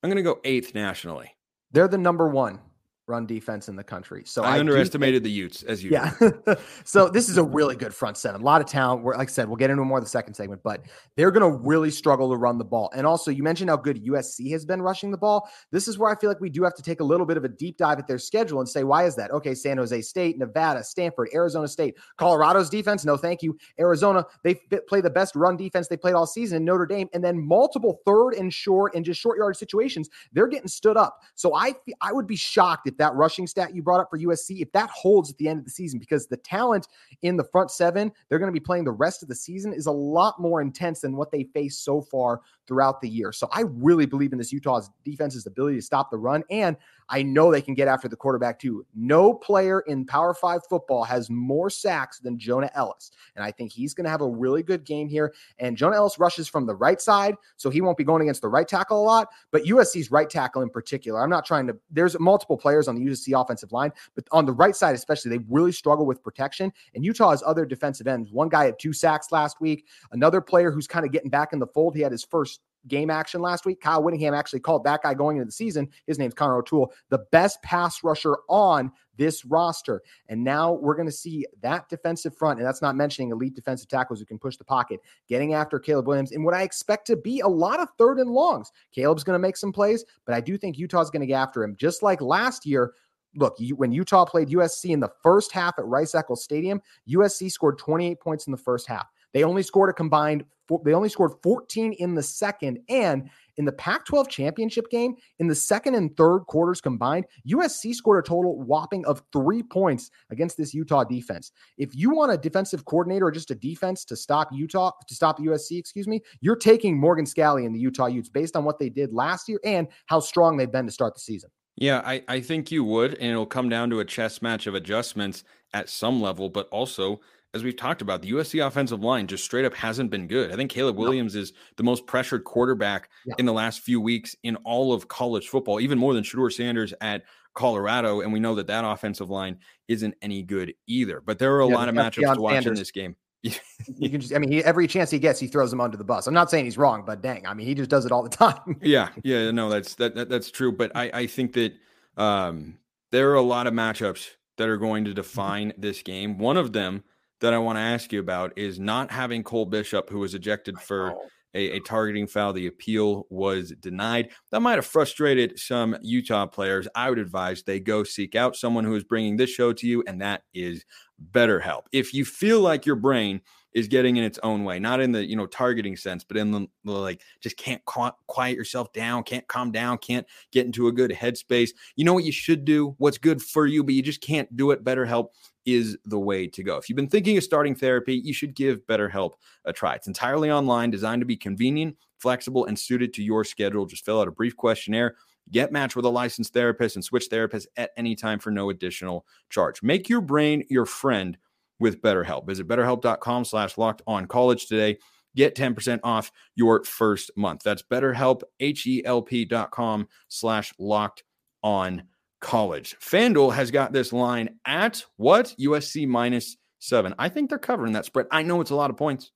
I'm 0.02 0.10
going 0.10 0.16
to 0.16 0.22
go 0.22 0.40
eighth 0.44 0.74
nationally. 0.74 1.34
They're 1.72 1.88
the 1.88 1.98
number 1.98 2.28
one 2.28 2.60
run 3.06 3.26
defense 3.26 3.68
in 3.68 3.76
the 3.76 3.84
country. 3.84 4.22
So 4.24 4.42
I, 4.42 4.56
I 4.56 4.60
underestimated 4.60 5.22
think, 5.22 5.24
the 5.24 5.30
Utes 5.30 5.62
as 5.64 5.84
you. 5.84 5.90
Yeah. 5.90 6.12
so 6.84 7.08
this 7.08 7.28
is 7.28 7.36
a 7.36 7.42
really 7.42 7.76
good 7.76 7.94
front 7.94 8.16
seven. 8.16 8.40
A 8.40 8.44
lot 8.44 8.60
of 8.60 8.66
talent. 8.66 9.02
We're, 9.02 9.16
like 9.16 9.28
I 9.28 9.30
said, 9.30 9.46
we'll 9.48 9.56
get 9.56 9.70
into 9.70 9.84
more 9.84 9.98
of 9.98 10.04
the 10.04 10.10
second 10.10 10.34
segment, 10.34 10.62
but 10.62 10.84
they're 11.16 11.30
going 11.30 11.50
to 11.50 11.58
really 11.58 11.90
struggle 11.90 12.30
to 12.30 12.36
run 12.36 12.56
the 12.56 12.64
ball. 12.64 12.90
And 12.94 13.06
also, 13.06 13.30
you 13.30 13.42
mentioned 13.42 13.68
how 13.68 13.76
good 13.76 14.04
USC 14.04 14.50
has 14.52 14.64
been 14.64 14.80
rushing 14.80 15.10
the 15.10 15.18
ball. 15.18 15.48
This 15.70 15.86
is 15.86 15.98
where 15.98 16.10
I 16.10 16.18
feel 16.18 16.30
like 16.30 16.40
we 16.40 16.50
do 16.50 16.62
have 16.62 16.74
to 16.74 16.82
take 16.82 17.00
a 17.00 17.04
little 17.04 17.26
bit 17.26 17.36
of 17.36 17.44
a 17.44 17.48
deep 17.48 17.76
dive 17.76 17.98
at 17.98 18.06
their 18.06 18.18
schedule 18.18 18.60
and 18.60 18.68
say, 18.68 18.84
why 18.84 19.04
is 19.04 19.14
that? 19.16 19.30
Okay, 19.32 19.54
San 19.54 19.76
Jose 19.76 20.00
State, 20.02 20.38
Nevada, 20.38 20.82
Stanford, 20.82 21.28
Arizona 21.34 21.68
State, 21.68 21.96
Colorado's 22.16 22.70
defense. 22.70 23.04
No, 23.04 23.16
thank 23.16 23.42
you. 23.42 23.58
Arizona, 23.78 24.24
they 24.42 24.54
play 24.88 25.00
the 25.00 25.10
best 25.10 25.36
run 25.36 25.56
defense 25.56 25.88
they 25.88 25.96
played 25.96 26.14
all 26.14 26.26
season 26.26 26.56
in 26.56 26.64
Notre 26.64 26.86
Dame, 26.86 27.08
and 27.12 27.22
then 27.22 27.38
multiple 27.38 28.00
third 28.06 28.32
and 28.32 28.52
short 28.52 28.94
and 28.94 29.04
just 29.04 29.20
short 29.20 29.38
yard 29.38 29.56
situations. 29.56 30.08
They're 30.32 30.46
getting 30.46 30.68
stood 30.68 30.96
up. 30.96 31.20
So 31.34 31.54
I 31.54 31.74
I 32.00 32.12
would 32.12 32.26
be 32.26 32.36
shocked 32.36 32.88
if 32.88 32.93
that 32.98 33.14
rushing 33.14 33.46
stat 33.46 33.74
you 33.74 33.82
brought 33.82 34.00
up 34.00 34.10
for 34.10 34.18
USC, 34.18 34.60
if 34.60 34.72
that 34.72 34.90
holds 34.90 35.30
at 35.30 35.38
the 35.38 35.48
end 35.48 35.58
of 35.58 35.64
the 35.64 35.70
season, 35.70 35.98
because 35.98 36.26
the 36.26 36.36
talent 36.36 36.88
in 37.22 37.36
the 37.36 37.44
front 37.44 37.70
seven 37.70 38.12
they're 38.28 38.38
going 38.38 38.52
to 38.52 38.52
be 38.52 38.64
playing 38.64 38.84
the 38.84 38.92
rest 38.92 39.22
of 39.22 39.28
the 39.28 39.34
season 39.34 39.72
is 39.72 39.86
a 39.86 39.92
lot 39.92 40.40
more 40.40 40.60
intense 40.60 41.00
than 41.00 41.16
what 41.16 41.30
they 41.30 41.44
face 41.44 41.78
so 41.78 42.00
far 42.00 42.40
throughout 42.66 43.00
the 43.00 43.08
year. 43.08 43.32
So 43.32 43.48
I 43.52 43.62
really 43.62 44.06
believe 44.06 44.32
in 44.32 44.38
this 44.38 44.52
Utah's 44.52 44.90
defense's 45.04 45.46
ability 45.46 45.76
to 45.76 45.82
stop 45.82 46.10
the 46.10 46.18
run. 46.18 46.42
And 46.50 46.76
I 47.08 47.22
know 47.22 47.52
they 47.52 47.60
can 47.60 47.74
get 47.74 47.88
after 47.88 48.08
the 48.08 48.16
quarterback 48.16 48.58
too. 48.58 48.86
No 48.94 49.34
player 49.34 49.80
in 49.80 50.06
Power 50.06 50.32
Five 50.34 50.62
football 50.68 51.04
has 51.04 51.28
more 51.28 51.68
sacks 51.68 52.18
than 52.18 52.38
Jonah 52.38 52.70
Elliss. 52.74 53.10
And 53.36 53.44
I 53.44 53.50
think 53.50 53.72
he's 53.72 53.94
going 53.94 54.04
to 54.04 54.10
have 54.10 54.22
a 54.22 54.28
really 54.28 54.62
good 54.62 54.84
game 54.84 55.08
here. 55.08 55.34
And 55.58 55.76
Jonah 55.76 55.96
Elliss 55.96 56.18
rushes 56.18 56.48
from 56.48 56.66
the 56.66 56.74
right 56.74 57.00
side, 57.00 57.36
so 57.56 57.68
he 57.70 57.80
won't 57.80 57.98
be 57.98 58.04
going 58.04 58.22
against 58.22 58.42
the 58.42 58.48
right 58.48 58.66
tackle 58.66 59.02
a 59.02 59.04
lot. 59.04 59.28
But 59.50 59.64
USC's 59.64 60.10
right 60.10 60.28
tackle 60.28 60.62
in 60.62 60.70
particular, 60.70 61.22
I'm 61.22 61.30
not 61.30 61.44
trying 61.44 61.66
to, 61.66 61.76
there's 61.90 62.18
multiple 62.18 62.56
players 62.56 62.88
on 62.88 62.94
the 62.94 63.02
USC 63.10 63.38
offensive 63.38 63.72
line, 63.72 63.92
but 64.14 64.24
on 64.32 64.46
the 64.46 64.52
right 64.52 64.74
side, 64.74 64.94
especially, 64.94 65.30
they 65.30 65.44
really 65.48 65.72
struggle 65.72 66.06
with 66.06 66.22
protection. 66.22 66.72
And 66.94 67.04
Utah 67.04 67.30
has 67.30 67.42
other 67.44 67.66
defensive 67.66 68.06
ends. 68.06 68.30
One 68.32 68.48
guy 68.48 68.64
had 68.64 68.78
two 68.78 68.92
sacks 68.92 69.30
last 69.30 69.60
week, 69.60 69.86
another 70.12 70.40
player 70.40 70.70
who's 70.70 70.86
kind 70.86 71.04
of 71.04 71.12
getting 71.12 71.30
back 71.30 71.52
in 71.52 71.58
the 71.58 71.66
fold. 71.66 71.94
He 71.94 72.00
had 72.00 72.12
his 72.12 72.24
first 72.24 72.60
game 72.88 73.10
action 73.10 73.40
last 73.40 73.64
week. 73.66 73.80
Kyle 73.80 74.02
Whittingham 74.02 74.34
actually 74.34 74.60
called 74.60 74.84
that 74.84 75.02
guy 75.02 75.14
going 75.14 75.36
into 75.36 75.46
the 75.46 75.52
season. 75.52 75.88
His 76.06 76.18
name's 76.18 76.34
Connor 76.34 76.58
O'Toole, 76.58 76.92
the 77.10 77.24
best 77.32 77.62
pass 77.62 78.02
rusher 78.04 78.36
on 78.48 78.92
this 79.16 79.44
roster. 79.44 80.02
And 80.28 80.42
now 80.42 80.72
we're 80.72 80.96
going 80.96 81.08
to 81.08 81.12
see 81.12 81.46
that 81.62 81.88
defensive 81.88 82.36
front, 82.36 82.58
and 82.58 82.66
that's 82.66 82.82
not 82.82 82.96
mentioning 82.96 83.30
elite 83.30 83.54
defensive 83.54 83.88
tackles 83.88 84.18
who 84.18 84.26
can 84.26 84.38
push 84.38 84.56
the 84.56 84.64
pocket, 84.64 85.00
getting 85.28 85.54
after 85.54 85.78
Caleb 85.78 86.06
Williams 86.06 86.32
in 86.32 86.42
what 86.42 86.54
I 86.54 86.62
expect 86.62 87.06
to 87.08 87.16
be 87.16 87.40
a 87.40 87.48
lot 87.48 87.80
of 87.80 87.88
third 87.98 88.18
and 88.18 88.30
longs. 88.30 88.72
Caleb's 88.92 89.24
going 89.24 89.34
to 89.34 89.42
make 89.42 89.56
some 89.56 89.72
plays, 89.72 90.04
but 90.24 90.34
I 90.34 90.40
do 90.40 90.56
think 90.58 90.78
Utah's 90.78 91.10
going 91.10 91.20
to 91.20 91.26
get 91.26 91.40
after 91.40 91.62
him. 91.62 91.76
Just 91.76 92.02
like 92.02 92.20
last 92.20 92.66
year, 92.66 92.92
look, 93.36 93.56
when 93.76 93.92
Utah 93.92 94.24
played 94.24 94.48
USC 94.48 94.90
in 94.90 95.00
the 95.00 95.10
first 95.22 95.52
half 95.52 95.78
at 95.78 95.86
Rice 95.86 96.14
Eccles 96.14 96.42
Stadium, 96.42 96.80
USC 97.08 97.50
scored 97.50 97.78
28 97.78 98.20
points 98.20 98.46
in 98.46 98.50
the 98.50 98.56
first 98.56 98.86
half. 98.86 99.06
They 99.34 99.44
only 99.44 99.62
scored 99.62 99.90
a 99.90 99.92
combined 99.92 100.44
they 100.84 100.94
only 100.94 101.08
scored 101.08 101.32
14 101.42 101.92
in 101.94 102.14
the 102.14 102.22
second 102.22 102.78
and 102.88 103.28
in 103.56 103.64
the 103.64 103.72
Pac-12 103.72 104.28
championship 104.28 104.88
game 104.90 105.14
in 105.38 105.46
the 105.46 105.54
second 105.54 105.94
and 105.94 106.16
third 106.16 106.40
quarters 106.40 106.80
combined, 106.80 107.26
USC 107.48 107.94
scored 107.94 108.24
a 108.24 108.26
total 108.26 108.60
whopping 108.62 109.04
of 109.06 109.22
3 109.32 109.62
points 109.64 110.10
against 110.30 110.56
this 110.56 110.74
Utah 110.74 111.04
defense. 111.04 111.52
If 111.78 111.94
you 111.94 112.10
want 112.10 112.32
a 112.32 112.38
defensive 112.38 112.84
coordinator 112.84 113.26
or 113.26 113.30
just 113.30 113.50
a 113.50 113.54
defense 113.54 114.04
to 114.06 114.16
stop 114.16 114.48
Utah 114.52 114.92
to 115.06 115.14
stop 115.14 115.38
USC, 115.38 115.78
excuse 115.78 116.08
me, 116.08 116.20
you're 116.40 116.56
taking 116.56 116.98
Morgan 116.98 117.26
Scalley 117.26 117.66
and 117.66 117.74
the 117.74 117.80
Utah 117.80 118.06
Utes 118.06 118.28
based 118.28 118.56
on 118.56 118.64
what 118.64 118.78
they 118.78 118.88
did 118.88 119.12
last 119.12 119.48
year 119.48 119.60
and 119.64 119.86
how 120.06 120.20
strong 120.20 120.56
they've 120.56 120.72
been 120.72 120.86
to 120.86 120.92
start 120.92 121.14
the 121.14 121.20
season. 121.20 121.50
Yeah, 121.76 122.02
I, 122.04 122.22
I 122.28 122.40
think 122.40 122.70
you 122.70 122.84
would, 122.84 123.14
and 123.14 123.32
it'll 123.32 123.46
come 123.46 123.68
down 123.68 123.90
to 123.90 124.00
a 124.00 124.04
chess 124.04 124.40
match 124.40 124.66
of 124.66 124.74
adjustments 124.74 125.42
at 125.72 125.88
some 125.88 126.22
level, 126.22 126.48
but 126.48 126.68
also 126.68 127.20
as 127.54 127.62
we've 127.62 127.76
talked 127.76 128.02
about, 128.02 128.20
the 128.20 128.32
USC 128.32 128.66
offensive 128.66 129.02
line 129.02 129.26
just 129.28 129.44
straight 129.44 129.64
up 129.64 129.74
hasn't 129.74 130.10
been 130.10 130.26
good. 130.26 130.52
I 130.52 130.56
think 130.56 130.70
Caleb 130.70 130.96
Williams 130.96 131.34
no. 131.34 131.42
is 131.42 131.52
the 131.76 131.84
most 131.84 132.06
pressured 132.06 132.44
quarterback 132.44 133.08
yeah. 133.24 133.34
in 133.38 133.46
the 133.46 133.52
last 133.52 133.80
few 133.80 134.00
weeks 134.00 134.34
in 134.42 134.56
all 134.56 134.92
of 134.92 135.08
college 135.08 135.48
football, 135.48 135.80
even 135.80 135.98
more 135.98 136.14
than 136.14 136.24
Shedeur 136.24 136.52
Sanders 136.52 136.92
at 137.00 137.22
Colorado. 137.54 138.20
And 138.20 138.32
we 138.32 138.40
know 138.40 138.56
that 138.56 138.66
that 138.66 138.84
offensive 138.84 139.30
line 139.30 139.58
isn't 139.86 140.14
any 140.20 140.42
good 140.42 140.74
either. 140.88 141.20
But 141.20 141.38
there 141.38 141.54
are 141.54 141.60
a 141.60 141.68
yeah, 141.68 141.74
lot 141.74 141.88
of 141.88 141.94
matchups 141.94 142.34
to 142.34 142.40
watch 142.40 142.54
Sanders. 142.54 142.70
in 142.72 142.74
this 142.74 142.90
game. 142.90 143.16
you 143.42 144.10
can 144.10 144.20
just, 144.20 144.34
I 144.34 144.38
mean, 144.38 144.50
he, 144.50 144.64
every 144.64 144.88
chance 144.88 145.10
he 145.10 145.18
gets, 145.18 145.38
he 145.38 145.46
throws 145.46 145.72
him 145.72 145.80
under 145.80 145.96
the 145.96 146.04
bus. 146.04 146.26
I'm 146.26 146.34
not 146.34 146.50
saying 146.50 146.64
he's 146.64 146.78
wrong, 146.78 147.04
but 147.06 147.22
dang, 147.22 147.46
I 147.46 147.54
mean, 147.54 147.66
he 147.66 147.74
just 147.74 147.90
does 147.90 148.04
it 148.04 148.10
all 148.10 148.22
the 148.22 148.30
time. 148.30 148.78
yeah, 148.82 149.10
yeah, 149.22 149.50
no, 149.50 149.68
that's 149.68 149.94
that, 149.96 150.14
that 150.14 150.30
that's 150.30 150.50
true. 150.50 150.72
But 150.72 150.92
I 150.94 151.10
I 151.12 151.26
think 151.26 151.52
that 151.52 151.74
um, 152.16 152.78
there 153.12 153.30
are 153.30 153.34
a 153.34 153.42
lot 153.42 153.66
of 153.66 153.74
matchups 153.74 154.30
that 154.56 154.68
are 154.68 154.78
going 154.78 155.04
to 155.04 155.10
mm-hmm. 155.10 155.16
define 155.16 155.72
this 155.76 156.02
game. 156.02 156.38
One 156.38 156.56
of 156.56 156.72
them 156.72 157.04
that 157.44 157.52
I 157.52 157.58
want 157.58 157.76
to 157.76 157.82
ask 157.82 158.10
you 158.10 158.20
about 158.20 158.56
is 158.56 158.80
not 158.80 159.10
having 159.10 159.42
Cole 159.42 159.66
Bishop, 159.66 160.08
who 160.08 160.20
was 160.20 160.34
ejected 160.34 160.78
for 160.78 161.14
a, 161.52 161.76
a, 161.76 161.80
targeting 161.80 162.26
foul. 162.26 162.54
The 162.54 162.68
appeal 162.68 163.26
was 163.28 163.70
denied. 163.80 164.30
That 164.50 164.60
might 164.60 164.76
have 164.76 164.86
frustrated 164.86 165.58
some 165.58 165.94
Utah 166.00 166.46
players. 166.46 166.88
I 166.94 167.10
would 167.10 167.18
advise 167.18 167.62
they 167.62 167.80
go 167.80 168.02
seek 168.02 168.34
out 168.34 168.56
someone 168.56 168.84
who 168.84 168.94
is 168.94 169.04
bringing 169.04 169.36
this 169.36 169.50
show 169.50 169.74
to 169.74 169.86
you, 169.86 170.02
and 170.06 170.22
that 170.22 170.42
is 170.54 170.86
BetterHelp. 171.32 171.82
If 171.92 172.14
you 172.14 172.24
feel 172.24 172.60
like 172.60 172.86
your 172.86 172.96
brain 172.96 173.42
is 173.74 173.88
getting 173.88 174.16
in 174.16 174.24
its 174.24 174.38
own 174.42 174.64
way, 174.64 174.78
not 174.78 175.00
in 175.00 175.12
the 175.12 175.22
you 175.22 175.36
know 175.36 175.46
targeting 175.46 175.98
sense, 175.98 176.24
but 176.24 176.38
in 176.38 176.50
the, 176.50 176.66
the 176.84 176.92
like 176.92 177.20
just 177.42 177.58
can't 177.58 177.84
quiet 177.84 178.56
yourself 178.56 178.90
down, 178.94 179.22
can't 179.22 179.46
calm 179.48 179.70
down, 179.70 179.98
can't 179.98 180.26
get 180.50 180.64
into 180.64 180.88
a 180.88 180.92
good 180.92 181.10
headspace. 181.10 181.70
You 181.94 182.06
know 182.06 182.14
what 182.14 182.24
you 182.24 182.32
should 182.32 182.64
do, 182.64 182.94
what's 182.96 183.18
good 183.18 183.42
for 183.42 183.66
you, 183.66 183.84
but 183.84 183.92
you 183.92 184.02
just 184.02 184.22
can't 184.22 184.56
do 184.56 184.70
it. 184.70 184.82
BetterHelp 184.82 185.26
is 185.64 185.96
the 186.04 186.18
way 186.18 186.46
to 186.46 186.62
go. 186.62 186.76
If 186.76 186.88
you've 186.88 186.96
been 186.96 187.08
thinking 187.08 187.36
of 187.36 187.44
starting 187.44 187.74
therapy, 187.74 188.14
you 188.16 188.32
should 188.32 188.54
give 188.54 188.86
BetterHelp 188.86 189.32
a 189.64 189.72
try. 189.72 189.94
It's 189.94 190.06
entirely 190.06 190.50
online, 190.50 190.90
designed 190.90 191.22
to 191.22 191.26
be 191.26 191.36
convenient, 191.36 191.96
flexible, 192.18 192.66
and 192.66 192.78
suited 192.78 193.14
to 193.14 193.22
your 193.22 193.44
schedule. 193.44 193.86
Just 193.86 194.04
fill 194.04 194.20
out 194.20 194.28
a 194.28 194.32
brief 194.32 194.56
questionnaire 194.56 195.16
Get 195.50 195.72
matched 195.72 195.96
with 195.96 196.04
a 196.04 196.10
licensed 196.10 196.52
therapist 196.52 196.96
and 196.96 197.04
switch 197.04 197.28
therapists 197.30 197.66
at 197.76 197.90
any 197.96 198.14
time 198.14 198.38
for 198.38 198.50
no 198.50 198.70
additional 198.70 199.26
charge. 199.50 199.82
Make 199.82 200.08
your 200.08 200.20
brain 200.20 200.64
your 200.70 200.86
friend 200.86 201.36
with 201.78 202.00
BetterHelp. 202.00 202.46
Visit 202.46 202.66
betterhelp.com 202.66 203.44
slash 203.44 203.76
locked 203.76 204.02
on 204.06 204.26
college 204.26 204.66
today. 204.66 204.98
Get 205.36 205.56
10% 205.56 206.00
off 206.02 206.30
your 206.54 206.84
first 206.84 207.30
month. 207.36 207.62
That's 207.62 207.82
betterhelp, 207.82 208.42
H-E-L-P 208.60 209.44
dot 209.46 209.70
com 209.70 210.08
slash 210.28 210.72
locked 210.78 211.24
on 211.62 212.04
college. 212.44 212.94
FanDuel 213.00 213.54
has 213.54 213.70
got 213.70 213.92
this 213.92 214.12
line 214.12 214.58
at 214.66 215.02
what? 215.16 215.54
USC 215.58 216.06
minus 216.06 216.58
seven. 216.78 217.14
I 217.18 217.30
think 217.30 217.48
they're 217.48 217.58
covering 217.58 217.94
that 217.94 218.04
spread. 218.04 218.26
I 218.30 218.42
know 218.42 218.60
it's 218.60 218.70
a 218.70 218.76
lot 218.76 218.90
of 218.90 218.98
points. 218.98 219.32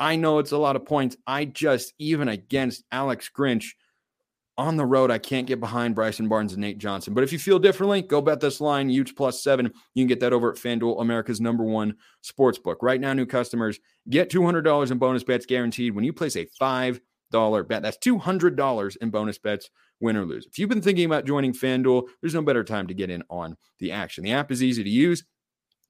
I 0.00 0.16
know 0.16 0.38
it's 0.38 0.52
a 0.52 0.58
lot 0.58 0.74
of 0.74 0.86
points. 0.86 1.16
I 1.26 1.44
just, 1.44 1.92
even 1.98 2.28
against 2.28 2.84
Alex 2.90 3.30
Grinch, 3.34 3.72
on 4.58 4.76
the 4.76 4.86
road, 4.86 5.10
I 5.10 5.18
can't 5.18 5.46
get 5.46 5.60
behind 5.60 5.94
Bryson 5.94 6.28
Barnes 6.28 6.54
and 6.54 6.62
Nate 6.62 6.78
Johnson. 6.78 7.12
But 7.12 7.24
if 7.24 7.30
you 7.30 7.38
feel 7.38 7.58
differently, 7.58 8.00
go 8.00 8.22
bet 8.22 8.40
this 8.40 8.58
line, 8.58 8.88
Utes 8.88 9.12
plus 9.12 9.42
seven. 9.42 9.70
You 9.94 10.02
can 10.02 10.08
get 10.08 10.20
that 10.20 10.32
over 10.32 10.50
at 10.50 10.56
FanDuel, 10.56 11.02
America's 11.02 11.42
number 11.42 11.62
one 11.62 11.94
sports 12.22 12.58
book. 12.58 12.78
Right 12.80 12.98
now, 12.98 13.12
new 13.12 13.26
customers 13.26 13.78
get 14.08 14.30
$200 14.30 14.90
in 14.90 14.96
bonus 14.96 15.24
bets 15.24 15.44
guaranteed 15.44 15.94
when 15.94 16.04
you 16.04 16.12
place 16.14 16.36
a 16.36 16.48
$5 16.58 17.00
bet. 17.30 17.82
That's 17.82 17.98
$200 17.98 18.96
in 19.00 19.10
bonus 19.10 19.38
bets, 19.38 19.70
win 20.00 20.16
or 20.16 20.24
lose. 20.24 20.46
If 20.46 20.58
you've 20.58 20.68
been 20.68 20.82
thinking 20.82 21.06
about 21.06 21.26
joining 21.26 21.52
FanDuel, 21.52 22.04
there's 22.20 22.34
no 22.34 22.42
better 22.42 22.64
time 22.64 22.86
to 22.86 22.94
get 22.94 23.10
in 23.10 23.22
on 23.30 23.56
the 23.78 23.92
action. 23.92 24.24
The 24.24 24.32
app 24.32 24.50
is 24.50 24.62
easy 24.62 24.82
to 24.84 24.90
use. 24.90 25.24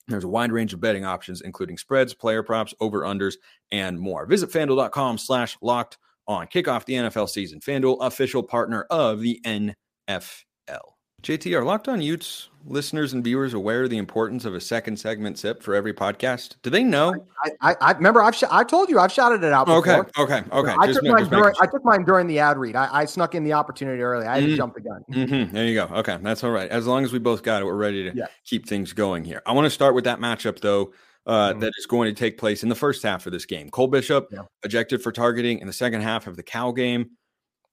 There's 0.09 0.25
a 0.25 0.28
wide 0.28 0.52
range 0.52 0.73
of 0.73 0.81
betting 0.81 1.05
options, 1.05 1.40
including 1.40 1.78
spreads, 1.78 2.14
player 2.14 2.43
props, 2.43 2.75
over-unders, 2.81 3.35
and 3.73 3.99
more. 3.99 4.25
Visit 4.26 4.50
FanDuel.com 4.50 5.19
slash 5.19 5.57
locked 5.61 5.99
on. 6.28 6.47
Kick 6.47 6.69
off 6.69 6.87
the 6.87 6.95
NFL 6.95 7.28
season. 7.28 7.61
FanDuel, 7.61 7.99
official 8.00 8.43
partner 8.43 8.87
of 8.88 9.21
the 9.21 9.40
NFL. 9.45 10.96
JT, 11.23 11.59
are 11.59 11.65
Locked 11.65 11.89
On 11.89 12.01
Utes 12.01 12.51
listeners 12.69 13.13
and 13.13 13.25
viewers 13.25 13.55
aware 13.55 13.85
of 13.85 13.91
the 13.91 13.97
importance 13.97 14.45
of 14.45 14.55
a 14.55 14.61
second 14.61 14.97
segment 14.99 15.39
sip 15.39 15.63
for 15.63 15.75
every 15.75 15.93
podcast? 15.93 16.57
Do 16.63 16.71
they 16.71 16.85
know? 16.85 17.27
I, 17.43 17.51
I, 17.61 17.77
I 17.81 17.93
remember 17.93 18.23
I've 18.23 18.37
sh- 18.37 18.45
I 18.51 18.65
told 18.65 18.91
you 18.91 18.99
I've 18.99 19.13
shouted 19.13 19.43
it 19.43 19.53
out. 19.53 19.67
Before. 19.67 19.79
Okay, 19.79 20.11
okay, 20.19 20.43
okay. 20.53 20.75
I 20.79 20.93
took, 20.93 21.03
mine 21.03 21.29
during, 21.29 21.55
I 21.61 21.67
took 21.67 21.85
mine 21.85 22.05
during 22.05 22.27
the 22.27 22.39
ad 22.39 22.59
read. 22.59 22.77
I, 22.77 22.89
I 22.93 23.05
snuck 23.07 23.35
in 23.35 23.45
the 23.45 23.55
opportunity 23.55 24.03
early. 24.03 24.27
I 24.27 24.37
had 24.37 24.45
mm 24.45 24.51
to 24.51 24.57
jump 24.57 24.75
the 24.75 24.81
gun. 24.81 25.03
Mm-hmm. 25.11 25.55
There 25.55 25.65
you 25.67 25.75
go. 25.75 25.93
Okay, 25.97 26.19
that's 26.23 26.45
all 26.45 26.51
right. 26.51 26.71
As 26.71 26.87
long 26.87 27.05
as 27.05 27.13
we 27.13 27.19
both 27.19 27.43
got 27.43 27.63
it, 27.63 27.65
we're 27.65 27.75
ready 27.75 28.09
to 28.11 28.17
yeah. 28.17 28.27
keep 28.45 28.69
things 28.69 28.93
going 28.93 29.25
here. 29.25 29.43
I 29.47 29.53
want 29.53 29.65
to 29.67 29.71
start 29.71 29.95
with 29.95 30.05
that 30.05 30.21
matchup 30.21 30.61
though. 30.61 30.93
Uh, 31.27 31.51
mm-hmm. 31.51 31.59
that 31.59 31.73
is 31.77 31.87
going 31.87 32.15
to 32.15 32.17
take 32.17 32.39
place 32.39 32.63
in 32.63 32.69
the 32.69 32.75
first 32.77 33.03
half 33.03 33.27
of 33.27 33.33
this 33.33 33.45
game. 33.45 33.69
Cole 33.69 33.89
Bishop 33.89 34.29
yeah. 34.31 34.43
ejected 34.63 35.03
for 35.03 35.11
targeting 35.11 35.59
in 35.59 35.67
the 35.67 35.73
second 35.73 36.03
half 36.03 36.29
of 36.29 36.37
the 36.37 36.43
Cal 36.45 36.73
game. 36.73 37.11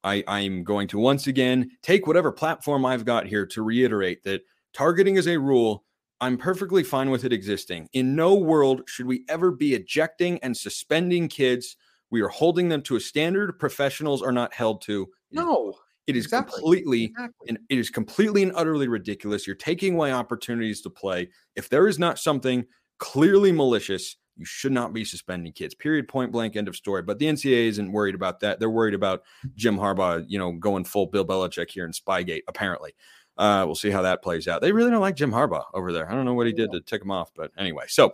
I, 0.03 0.23
I'm 0.27 0.63
going 0.63 0.87
to 0.89 0.99
once 0.99 1.27
again 1.27 1.71
take 1.81 2.07
whatever 2.07 2.31
platform 2.31 2.85
I've 2.85 3.05
got 3.05 3.25
here 3.25 3.45
to 3.47 3.63
reiterate 3.63 4.23
that 4.23 4.41
targeting 4.73 5.15
is 5.15 5.27
a 5.27 5.37
rule. 5.37 5.85
I'm 6.21 6.37
perfectly 6.37 6.83
fine 6.83 7.09
with 7.09 7.25
it 7.25 7.33
existing. 7.33 7.89
In 7.93 8.15
no 8.15 8.35
world 8.35 8.83
should 8.87 9.05
we 9.05 9.25
ever 9.29 9.51
be 9.51 9.73
ejecting 9.73 10.39
and 10.39 10.55
suspending 10.55 11.27
kids. 11.27 11.75
We 12.11 12.21
are 12.21 12.29
holding 12.29 12.69
them 12.69 12.81
to 12.83 12.95
a 12.95 12.99
standard 12.99 13.57
professionals 13.59 14.21
are 14.21 14.31
not 14.31 14.53
held 14.53 14.81
to. 14.83 15.07
No. 15.31 15.73
It 16.05 16.15
is 16.17 16.25
exactly. 16.25 16.59
completely 16.59 17.03
exactly. 17.05 17.49
and 17.49 17.59
it 17.69 17.77
is 17.77 17.89
completely 17.89 18.43
and 18.43 18.51
utterly 18.55 18.87
ridiculous. 18.87 19.47
You're 19.47 19.55
taking 19.55 19.95
away 19.95 20.11
opportunities 20.11 20.81
to 20.81 20.89
play. 20.89 21.29
If 21.55 21.69
there 21.69 21.87
is 21.87 21.97
not 21.97 22.19
something 22.19 22.65
clearly 22.99 23.51
malicious, 23.51 24.17
you 24.37 24.45
should 24.45 24.71
not 24.71 24.93
be 24.93 25.05
suspending 25.05 25.53
kids. 25.53 25.75
Period. 25.75 26.07
Point 26.07 26.31
blank. 26.31 26.55
End 26.55 26.67
of 26.67 26.75
story. 26.75 27.01
But 27.01 27.19
the 27.19 27.25
NCAA 27.25 27.67
isn't 27.67 27.91
worried 27.91 28.15
about 28.15 28.39
that. 28.39 28.59
They're 28.59 28.69
worried 28.69 28.93
about 28.93 29.23
Jim 29.55 29.77
Harbaugh, 29.77 30.25
you 30.27 30.39
know, 30.39 30.51
going 30.53 30.85
full 30.85 31.07
Bill 31.07 31.25
Belichick 31.25 31.69
here 31.69 31.85
in 31.85 31.91
Spygate. 31.91 32.43
Apparently, 32.47 32.95
uh, 33.37 33.63
we'll 33.65 33.75
see 33.75 33.91
how 33.91 34.01
that 34.01 34.23
plays 34.23 34.47
out. 34.47 34.61
They 34.61 34.71
really 34.71 34.91
don't 34.91 35.01
like 35.01 35.15
Jim 35.15 35.31
Harbaugh 35.31 35.65
over 35.73 35.91
there. 35.91 36.09
I 36.09 36.15
don't 36.15 36.25
know 36.25 36.33
what 36.33 36.47
he 36.47 36.53
did 36.53 36.71
to 36.71 36.81
tick 36.81 37.01
him 37.01 37.11
off, 37.11 37.31
but 37.35 37.51
anyway. 37.57 37.85
So 37.87 38.13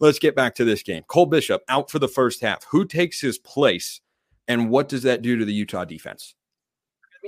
let's 0.00 0.18
get 0.18 0.34
back 0.34 0.54
to 0.56 0.64
this 0.64 0.82
game. 0.82 1.04
Cole 1.06 1.26
Bishop 1.26 1.62
out 1.68 1.90
for 1.90 1.98
the 1.98 2.08
first 2.08 2.40
half. 2.40 2.64
Who 2.70 2.84
takes 2.84 3.20
his 3.20 3.38
place, 3.38 4.00
and 4.48 4.70
what 4.70 4.88
does 4.88 5.02
that 5.04 5.22
do 5.22 5.36
to 5.36 5.44
the 5.44 5.54
Utah 5.54 5.84
defense? 5.84 6.34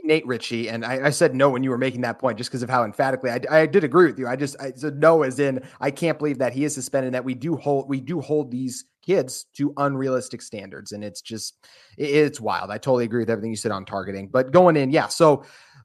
Nate 0.02 0.26
Ritchie, 0.26 0.68
and 0.68 0.84
I, 0.84 1.06
I, 1.06 1.10
said 1.10 1.34
no 1.34 1.50
when 1.50 1.62
you 1.62 1.70
were 1.70 1.78
making 1.78 2.00
that 2.02 2.18
point, 2.18 2.38
just 2.38 2.50
because 2.50 2.62
of 2.62 2.70
how 2.70 2.84
emphatically 2.84 3.30
I, 3.30 3.40
I, 3.50 3.66
did 3.66 3.84
agree 3.84 4.06
with 4.06 4.18
you. 4.18 4.26
I 4.26 4.36
just 4.36 4.56
I 4.60 4.72
said 4.72 4.98
no, 4.98 5.22
as 5.22 5.38
in 5.38 5.62
I 5.80 5.90
can't 5.90 6.18
believe 6.18 6.38
that 6.38 6.52
he 6.52 6.64
is 6.64 6.74
suspended. 6.74 7.14
That 7.14 7.24
we 7.24 7.34
do 7.34 7.56
hold 7.56 7.88
we 7.88 8.00
do 8.00 8.20
hold 8.20 8.50
these 8.50 8.86
kids 9.04 9.46
to 9.56 9.72
unrealistic 9.76 10.40
standards, 10.40 10.92
and 10.92 11.04
it's 11.04 11.20
just 11.20 11.56
it, 11.98 12.10
it's 12.10 12.40
wild. 12.40 12.70
I 12.70 12.78
totally 12.78 13.04
agree 13.04 13.20
with 13.20 13.30
everything 13.30 13.50
you 13.50 13.56
said 13.56 13.72
on 13.72 13.84
targeting, 13.84 14.28
but 14.28 14.50
going 14.50 14.76
in, 14.76 14.90
yeah. 14.90 15.08
So 15.08 15.44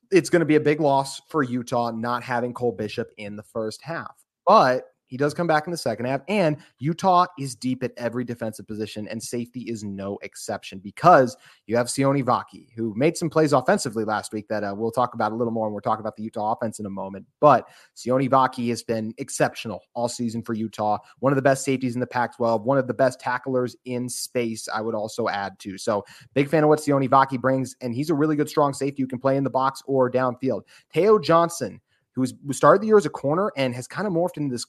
it's 0.09 0.29
going 0.29 0.39
to 0.39 0.45
be 0.45 0.55
a 0.55 0.61
big 0.61 0.79
loss 0.79 1.21
for 1.29 1.43
Utah 1.43 1.91
not 1.91 2.23
having 2.23 2.53
Cole 2.53 2.71
Bishop 2.71 3.11
in 3.17 3.35
the 3.35 3.43
first 3.43 3.81
half, 3.81 4.15
but 4.45 4.83
he 5.07 5.17
does 5.17 5.33
come 5.33 5.47
back 5.47 5.67
in 5.67 5.71
the 5.71 5.77
second 5.77 6.05
half, 6.05 6.21
and 6.27 6.57
Utah 6.79 7.25
is 7.39 7.55
deep 7.55 7.83
at 7.83 7.91
every 7.97 8.23
defensive 8.23 8.67
position, 8.67 9.07
and 9.07 9.21
safety 9.21 9.61
is 9.61 9.83
no 9.83 10.17
exception 10.21 10.79
because 10.79 11.35
you 11.65 11.75
have 11.75 11.87
Sione 11.87 12.23
Vaki, 12.23 12.67
who 12.75 12.93
made 12.95 13.17
some 13.17 13.29
plays 13.29 13.53
offensively 13.53 14.03
last 14.03 14.33
week 14.33 14.47
that 14.49 14.63
uh, 14.63 14.73
we'll 14.75 14.91
talk 14.91 15.13
about 15.13 15.31
a 15.31 15.35
little 15.35 15.51
more 15.51 15.67
when 15.67 15.73
we're 15.73 15.81
talking 15.81 16.01
about 16.01 16.15
the 16.15 16.23
Utah 16.23 16.53
offense 16.53 16.79
in 16.79 16.85
a 16.85 16.89
moment. 16.89 17.25
But 17.39 17.67
Sione 17.95 18.29
Vaki 18.29 18.69
has 18.69 18.83
been 18.83 19.13
exceptional 19.17 19.81
all 19.93 20.09
season 20.09 20.43
for 20.43 20.53
Utah. 20.53 20.97
One 21.19 21.31
of 21.31 21.37
the 21.37 21.41
best 21.41 21.63
safeties 21.63 21.95
in 21.95 21.99
the 21.99 22.07
Pac 22.07 22.35
12, 22.35 22.63
one 22.63 22.77
of 22.77 22.87
the 22.87 22.93
best 22.93 23.19
tacklers 23.19 23.75
in 23.85 24.09
space, 24.09 24.67
I 24.73 24.81
would 24.81 24.95
also 24.95 25.27
add 25.29 25.57
to. 25.59 25.77
So, 25.77 26.03
big 26.33 26.49
fan 26.49 26.63
of 26.63 26.69
what 26.69 26.79
Sione 26.79 27.09
Vaki 27.09 27.39
brings, 27.39 27.75
and 27.81 27.95
he's 27.95 28.09
a 28.09 28.15
really 28.15 28.35
good, 28.35 28.49
strong 28.49 28.73
safety 28.73 29.01
who 29.01 29.07
can 29.07 29.19
play 29.19 29.37
in 29.37 29.43
the 29.43 29.49
box 29.49 29.81
or 29.85 30.11
downfield. 30.11 30.61
Tao 30.93 31.17
Johnson 31.17 31.79
who 32.17 32.53
started 32.53 32.81
the 32.81 32.87
year 32.87 32.97
as 32.97 33.05
a 33.05 33.11
corner 33.11 33.51
and 33.55 33.75
has 33.75 33.87
kind 33.87 34.07
of 34.07 34.13
morphed 34.13 34.37
into 34.37 34.51
this 34.51 34.65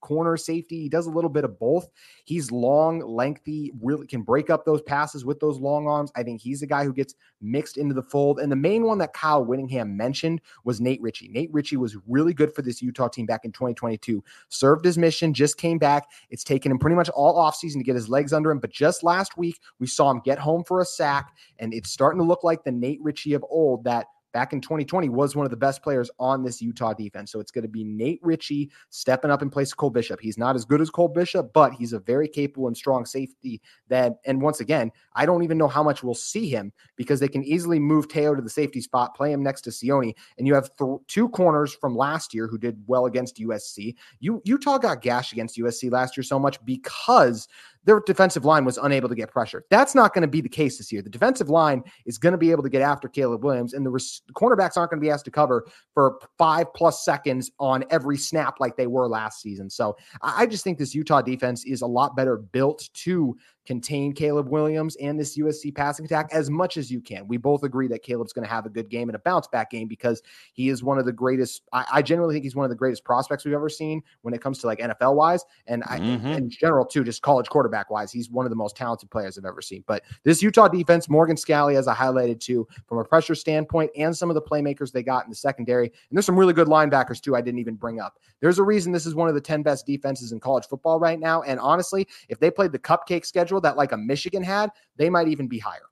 corner 0.00 0.36
safety. 0.36 0.82
He 0.82 0.88
does 0.88 1.06
a 1.06 1.10
little 1.10 1.30
bit 1.30 1.44
of 1.44 1.58
both. 1.58 1.88
He's 2.24 2.52
long, 2.52 3.00
lengthy, 3.00 3.72
really 3.80 4.06
can 4.06 4.22
break 4.22 4.50
up 4.50 4.64
those 4.64 4.82
passes 4.82 5.24
with 5.24 5.40
those 5.40 5.58
long 5.58 5.88
arms. 5.88 6.12
I 6.14 6.22
think 6.22 6.40
he's 6.40 6.60
the 6.60 6.66
guy 6.66 6.84
who 6.84 6.92
gets 6.92 7.14
mixed 7.40 7.76
into 7.76 7.92
the 7.92 8.02
fold. 8.02 8.38
And 8.38 8.52
the 8.52 8.56
main 8.56 8.84
one 8.84 8.98
that 8.98 9.14
Kyle 9.14 9.44
Whittingham 9.44 9.96
mentioned 9.96 10.40
was 10.64 10.80
Nate 10.80 11.02
Ritchie. 11.02 11.28
Nate 11.28 11.52
Ritchie 11.52 11.76
was 11.76 11.96
really 12.06 12.34
good 12.34 12.54
for 12.54 12.62
this 12.62 12.80
Utah 12.80 13.08
team 13.08 13.26
back 13.26 13.44
in 13.44 13.50
2022. 13.50 14.22
Served 14.48 14.84
his 14.84 14.96
mission, 14.96 15.34
just 15.34 15.58
came 15.58 15.78
back. 15.78 16.08
It's 16.30 16.44
taken 16.44 16.70
him 16.70 16.78
pretty 16.78 16.96
much 16.96 17.08
all 17.08 17.36
offseason 17.36 17.78
to 17.78 17.84
get 17.84 17.96
his 17.96 18.08
legs 18.08 18.32
under 18.32 18.50
him. 18.52 18.60
But 18.60 18.70
just 18.70 19.02
last 19.02 19.36
week, 19.36 19.58
we 19.80 19.88
saw 19.88 20.10
him 20.10 20.20
get 20.24 20.38
home 20.38 20.62
for 20.62 20.80
a 20.80 20.84
sack, 20.84 21.32
and 21.58 21.74
it's 21.74 21.90
starting 21.90 22.20
to 22.20 22.26
look 22.26 22.44
like 22.44 22.62
the 22.62 22.72
Nate 22.72 23.00
Ritchie 23.02 23.34
of 23.34 23.44
old 23.50 23.84
that 23.84 24.06
back 24.32 24.52
in 24.52 24.60
2020 24.60 25.08
was 25.08 25.36
one 25.36 25.44
of 25.44 25.50
the 25.50 25.56
best 25.56 25.82
players 25.82 26.10
on 26.18 26.42
this 26.42 26.60
Utah 26.60 26.92
defense. 26.94 27.30
So 27.30 27.40
it's 27.40 27.50
going 27.50 27.62
to 27.62 27.68
be 27.68 27.84
Nate 27.84 28.20
Ritchie 28.22 28.70
stepping 28.90 29.30
up 29.30 29.42
in 29.42 29.50
place 29.50 29.72
of 29.72 29.78
Cole 29.78 29.90
Bishop. 29.90 30.20
He's 30.20 30.38
not 30.38 30.56
as 30.56 30.64
good 30.64 30.80
as 30.80 30.90
Cole 30.90 31.08
Bishop, 31.08 31.52
but 31.52 31.72
he's 31.72 31.92
a 31.92 31.98
very 31.98 32.28
capable 32.28 32.66
and 32.66 32.76
strong 32.76 33.04
safety 33.04 33.60
that, 33.88 34.14
and 34.24 34.40
once 34.40 34.60
again, 34.60 34.90
I 35.14 35.26
don't 35.26 35.42
even 35.42 35.58
know 35.58 35.68
how 35.68 35.82
much 35.82 36.02
we'll 36.02 36.14
see 36.14 36.48
him 36.48 36.72
because 36.96 37.20
they 37.20 37.28
can 37.28 37.44
easily 37.44 37.78
move 37.78 38.08
Tao 38.08 38.34
to 38.34 38.42
the 38.42 38.50
safety 38.50 38.80
spot, 38.80 39.14
play 39.14 39.32
him 39.32 39.42
next 39.42 39.62
to 39.62 39.70
Sione, 39.70 40.14
and 40.38 40.46
you 40.46 40.54
have 40.54 40.70
th- 40.76 41.00
two 41.08 41.28
corners 41.28 41.74
from 41.74 41.96
last 41.96 42.34
year 42.34 42.46
who 42.46 42.58
did 42.58 42.82
well 42.86 43.06
against 43.06 43.36
USC. 43.36 43.94
You 44.20 44.40
Utah 44.44 44.78
got 44.78 45.02
gashed 45.02 45.32
against 45.32 45.58
USC 45.58 45.90
last 45.90 46.16
year 46.16 46.24
so 46.24 46.38
much 46.38 46.62
because 46.64 47.48
their 47.84 48.00
defensive 48.00 48.44
line 48.44 48.64
was 48.64 48.78
unable 48.78 49.08
to 49.08 49.14
get 49.14 49.30
pressure. 49.30 49.64
That's 49.70 49.94
not 49.94 50.14
going 50.14 50.22
to 50.22 50.28
be 50.28 50.40
the 50.40 50.48
case 50.48 50.78
this 50.78 50.92
year. 50.92 51.02
The 51.02 51.10
defensive 51.10 51.48
line 51.48 51.82
is 52.06 52.18
going 52.18 52.32
to 52.32 52.38
be 52.38 52.50
able 52.50 52.62
to 52.62 52.68
get 52.68 52.82
after 52.82 53.08
Caleb 53.08 53.44
Williams, 53.44 53.74
and 53.74 53.84
the, 53.84 53.90
res- 53.90 54.22
cornerbacks 54.34 54.76
aren't 54.76 54.90
going 54.90 55.00
to 55.00 55.04
be 55.04 55.10
asked 55.10 55.24
to 55.24 55.30
cover 55.30 55.66
for 55.94 56.18
five 56.38 56.72
plus 56.74 57.04
seconds 57.04 57.50
on 57.58 57.84
every 57.90 58.16
snap 58.16 58.60
like 58.60 58.76
they 58.76 58.86
were 58.86 59.08
last 59.08 59.40
season. 59.40 59.68
So 59.68 59.96
I, 60.22 60.42
I 60.42 60.46
just 60.46 60.64
think 60.64 60.78
this 60.78 60.94
Utah 60.94 61.22
defense 61.22 61.64
is 61.64 61.82
a 61.82 61.86
lot 61.86 62.16
better 62.16 62.36
built 62.36 62.88
to 62.94 63.36
contain 63.66 64.12
Caleb 64.12 64.48
Williams 64.48 64.96
and 64.96 65.18
this 65.18 65.38
USC 65.38 65.74
passing 65.74 66.04
attack 66.04 66.28
as 66.32 66.50
much 66.50 66.76
as 66.76 66.90
you 66.90 67.00
can. 67.00 67.28
We 67.28 67.36
both 67.36 67.62
agree 67.62 67.88
that 67.88 68.02
Caleb's 68.02 68.32
going 68.32 68.46
to 68.46 68.50
have 68.52 68.66
a 68.66 68.70
good 68.70 68.88
game 68.88 69.08
and 69.08 69.16
a 69.16 69.20
bounce 69.20 69.46
back 69.46 69.70
game 69.70 69.88
because 69.88 70.22
he 70.52 70.68
is 70.68 70.82
one 70.82 70.98
of 70.98 71.04
the 71.04 71.12
greatest. 71.12 71.62
I, 71.72 71.84
I 71.92 72.02
genuinely 72.02 72.34
think 72.34 72.44
he's 72.44 72.56
one 72.56 72.64
of 72.64 72.70
the 72.70 72.76
greatest 72.76 73.04
prospects 73.04 73.44
we've 73.44 73.54
ever 73.54 73.68
seen 73.68 74.02
when 74.22 74.34
it 74.34 74.40
comes 74.40 74.58
to 74.60 74.66
like 74.66 74.80
NFL 74.80 75.14
wise 75.14 75.44
and 75.66 75.82
I, 75.86 75.98
mm-hmm. 75.98 76.26
in 76.26 76.50
general 76.50 76.84
too, 76.84 77.04
just 77.04 77.22
college 77.22 77.48
quarterback 77.48 77.90
wise. 77.90 78.10
He's 78.10 78.30
one 78.30 78.46
of 78.46 78.50
the 78.50 78.56
most 78.56 78.76
talented 78.76 79.10
players 79.10 79.38
I've 79.38 79.44
ever 79.44 79.62
seen. 79.62 79.84
But 79.86 80.02
this 80.24 80.42
Utah 80.42 80.68
defense, 80.68 81.08
Morgan 81.08 81.36
Scalley, 81.36 81.76
as 81.76 81.86
I 81.86 81.94
highlighted 81.94 82.40
too, 82.40 82.66
from 82.86 82.98
a 82.98 83.04
pressure 83.04 83.34
standpoint, 83.34 83.90
and 83.96 84.16
some 84.16 84.30
of 84.30 84.34
the 84.34 84.42
playmakers 84.42 84.92
they 84.92 85.02
got 85.02 85.24
in 85.24 85.30
the 85.30 85.36
secondary, 85.36 85.86
and 85.86 86.16
there's 86.16 86.26
some 86.26 86.38
really 86.38 86.54
good 86.54 86.68
linebackers 86.68 87.20
too. 87.20 87.36
I 87.36 87.40
didn't 87.40 87.60
even 87.60 87.74
bring 87.74 88.00
up. 88.00 88.18
There's 88.40 88.58
a 88.58 88.62
reason 88.62 88.92
this 88.92 89.06
is 89.06 89.14
one 89.14 89.28
of 89.28 89.34
the 89.34 89.40
10 89.40 89.62
best 89.62 89.86
defenses 89.86 90.32
in 90.32 90.40
college 90.40 90.66
football 90.66 90.98
right 90.98 91.18
now. 91.18 91.42
And 91.42 91.60
honestly, 91.60 92.08
if 92.28 92.40
they 92.40 92.50
played 92.50 92.72
the 92.72 92.78
cupcake 92.78 93.24
schedule 93.24 93.51
schedule 93.52 93.60
that 93.62 93.76
like 93.76 93.92
a 93.92 93.96
Michigan 93.96 94.42
had, 94.42 94.70
they 94.96 95.10
might 95.10 95.28
even 95.28 95.48
be 95.48 95.58
higher. 95.58 95.88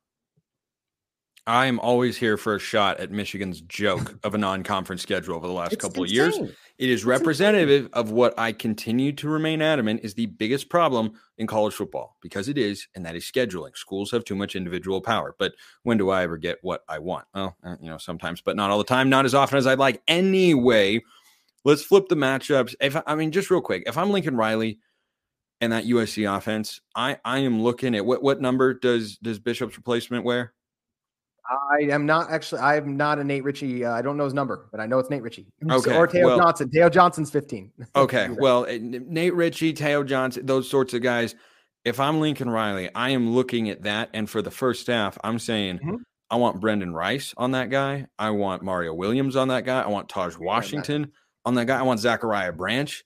I 1.46 1.66
am 1.66 1.80
always 1.80 2.16
here 2.16 2.36
for 2.36 2.54
a 2.54 2.58
shot 2.58 3.00
at 3.00 3.10
Michigan's 3.10 3.62
joke 3.62 4.18
of 4.24 4.34
a 4.34 4.38
non-conference 4.38 5.02
schedule 5.02 5.34
over 5.34 5.46
the 5.46 5.52
last 5.52 5.72
It's 5.72 5.82
couple 5.82 6.04
of 6.04 6.10
years. 6.10 6.38
It 6.38 6.88
is 6.90 7.04
representative 7.04 7.88
of 7.92 8.12
what 8.12 8.38
I 8.38 8.52
continue 8.52 9.12
to 9.12 9.28
remain 9.28 9.60
adamant 9.60 10.00
is 10.02 10.14
the 10.14 10.26
biggest 10.26 10.68
problem 10.68 11.12
in 11.38 11.46
college 11.46 11.74
football 11.74 12.16
because 12.22 12.48
it 12.48 12.56
is, 12.56 12.86
and 12.94 13.04
that 13.04 13.16
is 13.16 13.24
scheduling. 13.24 13.76
Schools 13.76 14.10
have 14.12 14.24
too 14.24 14.36
much 14.36 14.54
individual 14.54 15.00
power. 15.00 15.34
But 15.38 15.54
when 15.82 15.98
do 15.98 16.10
I 16.10 16.22
ever 16.22 16.36
get 16.36 16.58
what 16.62 16.82
I 16.88 16.98
want? 16.98 17.26
Well, 17.34 17.56
uh, 17.64 17.76
you 17.80 17.90
know, 17.90 17.98
sometimes, 17.98 18.42
but 18.42 18.54
not 18.54 18.70
all 18.70 18.78
the 18.78 18.84
time, 18.84 19.08
not 19.08 19.24
as 19.24 19.34
often 19.34 19.58
as 19.58 19.66
I'd 19.66 19.78
like. 19.78 20.02
Anyway, 20.08 21.02
let's 21.64 21.82
flip 21.82 22.08
the 22.08 22.16
matchups. 22.16 22.74
If 22.80 22.96
I 23.06 23.14
mean, 23.14 23.32
just 23.32 23.50
real 23.50 23.62
quick, 23.62 23.82
if 23.86 23.98
I'm 23.98 24.10
Lincoln 24.10 24.36
Riley 24.36 24.78
and 25.60 25.72
that 25.72 25.84
USC 25.84 26.24
offense, 26.36 26.80
I 26.94 27.18
I 27.24 27.38
am 27.40 27.62
looking 27.62 27.94
at 27.94 28.04
what 28.04 28.22
what 28.22 28.40
number 28.40 28.74
does 28.74 29.16
does 29.18 29.38
Bishop's 29.38 29.76
replacement 29.76 30.24
wear? 30.24 30.52
I 31.72 31.82
am 31.90 32.06
not 32.06 32.30
actually. 32.30 32.60
I'm 32.60 32.96
not 32.96 33.18
a 33.18 33.24
Nate 33.24 33.42
Ritchie. 33.42 33.84
Uh, 33.84 33.92
I 33.92 34.02
don't 34.02 34.16
know 34.16 34.24
his 34.24 34.34
number, 34.34 34.68
but 34.70 34.80
I 34.80 34.86
know 34.86 34.98
it's 35.00 35.10
Nate 35.10 35.22
Ritchie. 35.22 35.46
Okay, 35.68 35.96
Or 35.96 36.06
Tao 36.06 36.20
well- 36.24 36.38
Johnson. 36.38 36.70
Tao 36.70 36.88
Johnson's 36.88 37.30
15. 37.30 37.72
Okay, 37.96 38.28
well, 38.30 38.64
uh, 38.66 38.78
Nate 38.80 39.34
Ritchie, 39.34 39.72
Tao 39.72 40.02
Johnson, 40.04 40.46
those 40.46 40.70
sorts 40.70 40.94
of 40.94 41.02
guys. 41.02 41.34
If 41.84 41.98
I'm 41.98 42.20
Lincoln 42.20 42.50
Riley, 42.50 42.90
I 42.94 43.10
am 43.10 43.32
looking 43.32 43.68
at 43.70 43.82
that, 43.82 44.10
and 44.12 44.28
for 44.30 44.42
the 44.42 44.50
first 44.50 44.86
half, 44.86 45.18
I'm 45.24 45.38
saying 45.38 45.80
Mhm. 45.84 45.96
I 46.30 46.36
want 46.36 46.60
Brendan 46.60 46.92
Rice 46.94 47.34
on 47.36 47.50
that 47.52 47.70
guy. 47.70 48.06
I 48.18 48.30
want 48.30 48.62
Mario 48.62 48.94
Williams 48.94 49.34
on 49.34 49.48
that 49.48 49.64
guy. 49.64 49.80
I 49.82 49.88
want 49.88 50.08
Taj 50.08 50.36
Washington 50.36 51.10
on 51.44 51.54
that 51.54 51.64
guy. 51.66 51.78
I 51.80 51.82
want 51.82 51.98
Zachariah 52.00 52.52
Branch 52.52 53.02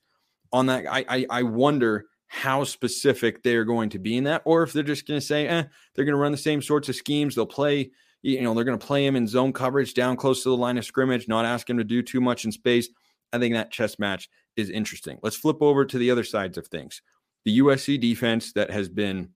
on 0.51 0.67
that. 0.67 0.85
I 0.87 1.05
I, 1.09 1.25
I 1.29 1.43
wonder 1.43 2.05
how 2.35 2.65
specific 2.65 3.41
they're 3.43 3.63
going 3.63 3.89
to 3.89 3.97
be 3.97 4.17
in 4.17 4.25
that, 4.25 4.41
or 4.43 4.61
if 4.63 4.73
they're 4.73 4.83
just 4.83 5.07
going 5.07 5.19
to 5.19 5.25
say, 5.25 5.47
eh, 5.47 5.63
they're 5.93 6.03
going 6.03 6.13
to 6.13 6.21
run 6.21 6.33
the 6.33 6.37
same 6.37 6.61
sorts 6.61 6.89
of 6.89 6.95
schemes. 6.95 7.33
They'll 7.33 7.45
play, 7.45 7.91
you 8.23 8.41
know, 8.41 8.53
they're 8.53 8.65
going 8.65 8.77
to 8.77 8.85
play 8.85 9.05
him 9.05 9.15
in 9.15 9.25
zone 9.25 9.53
coverage 9.53 9.93
down 9.93 10.17
close 10.17 10.43
to 10.43 10.49
the 10.49 10.57
line 10.57 10.77
of 10.77 10.83
scrimmage, 10.83 11.29
not 11.29 11.45
ask 11.45 11.69
him 11.69 11.77
to 11.77 11.85
do 11.85 12.01
too 12.01 12.19
much 12.19 12.43
in 12.43 12.51
space. 12.51 12.89
I 13.31 13.39
think 13.39 13.53
that 13.53 13.71
chess 13.71 13.97
match 13.99 14.29
is 14.57 14.69
interesting. 14.69 15.17
Let's 15.23 15.37
flip 15.37 15.61
over 15.61 15.85
to 15.85 15.97
the 15.97 16.11
other 16.11 16.25
sides 16.25 16.57
of 16.57 16.67
things. 16.67 17.01
The 17.45 17.59
USC 17.59 18.01
defense 18.01 18.51
that 18.51 18.69
has 18.69 18.89
been 18.89 19.29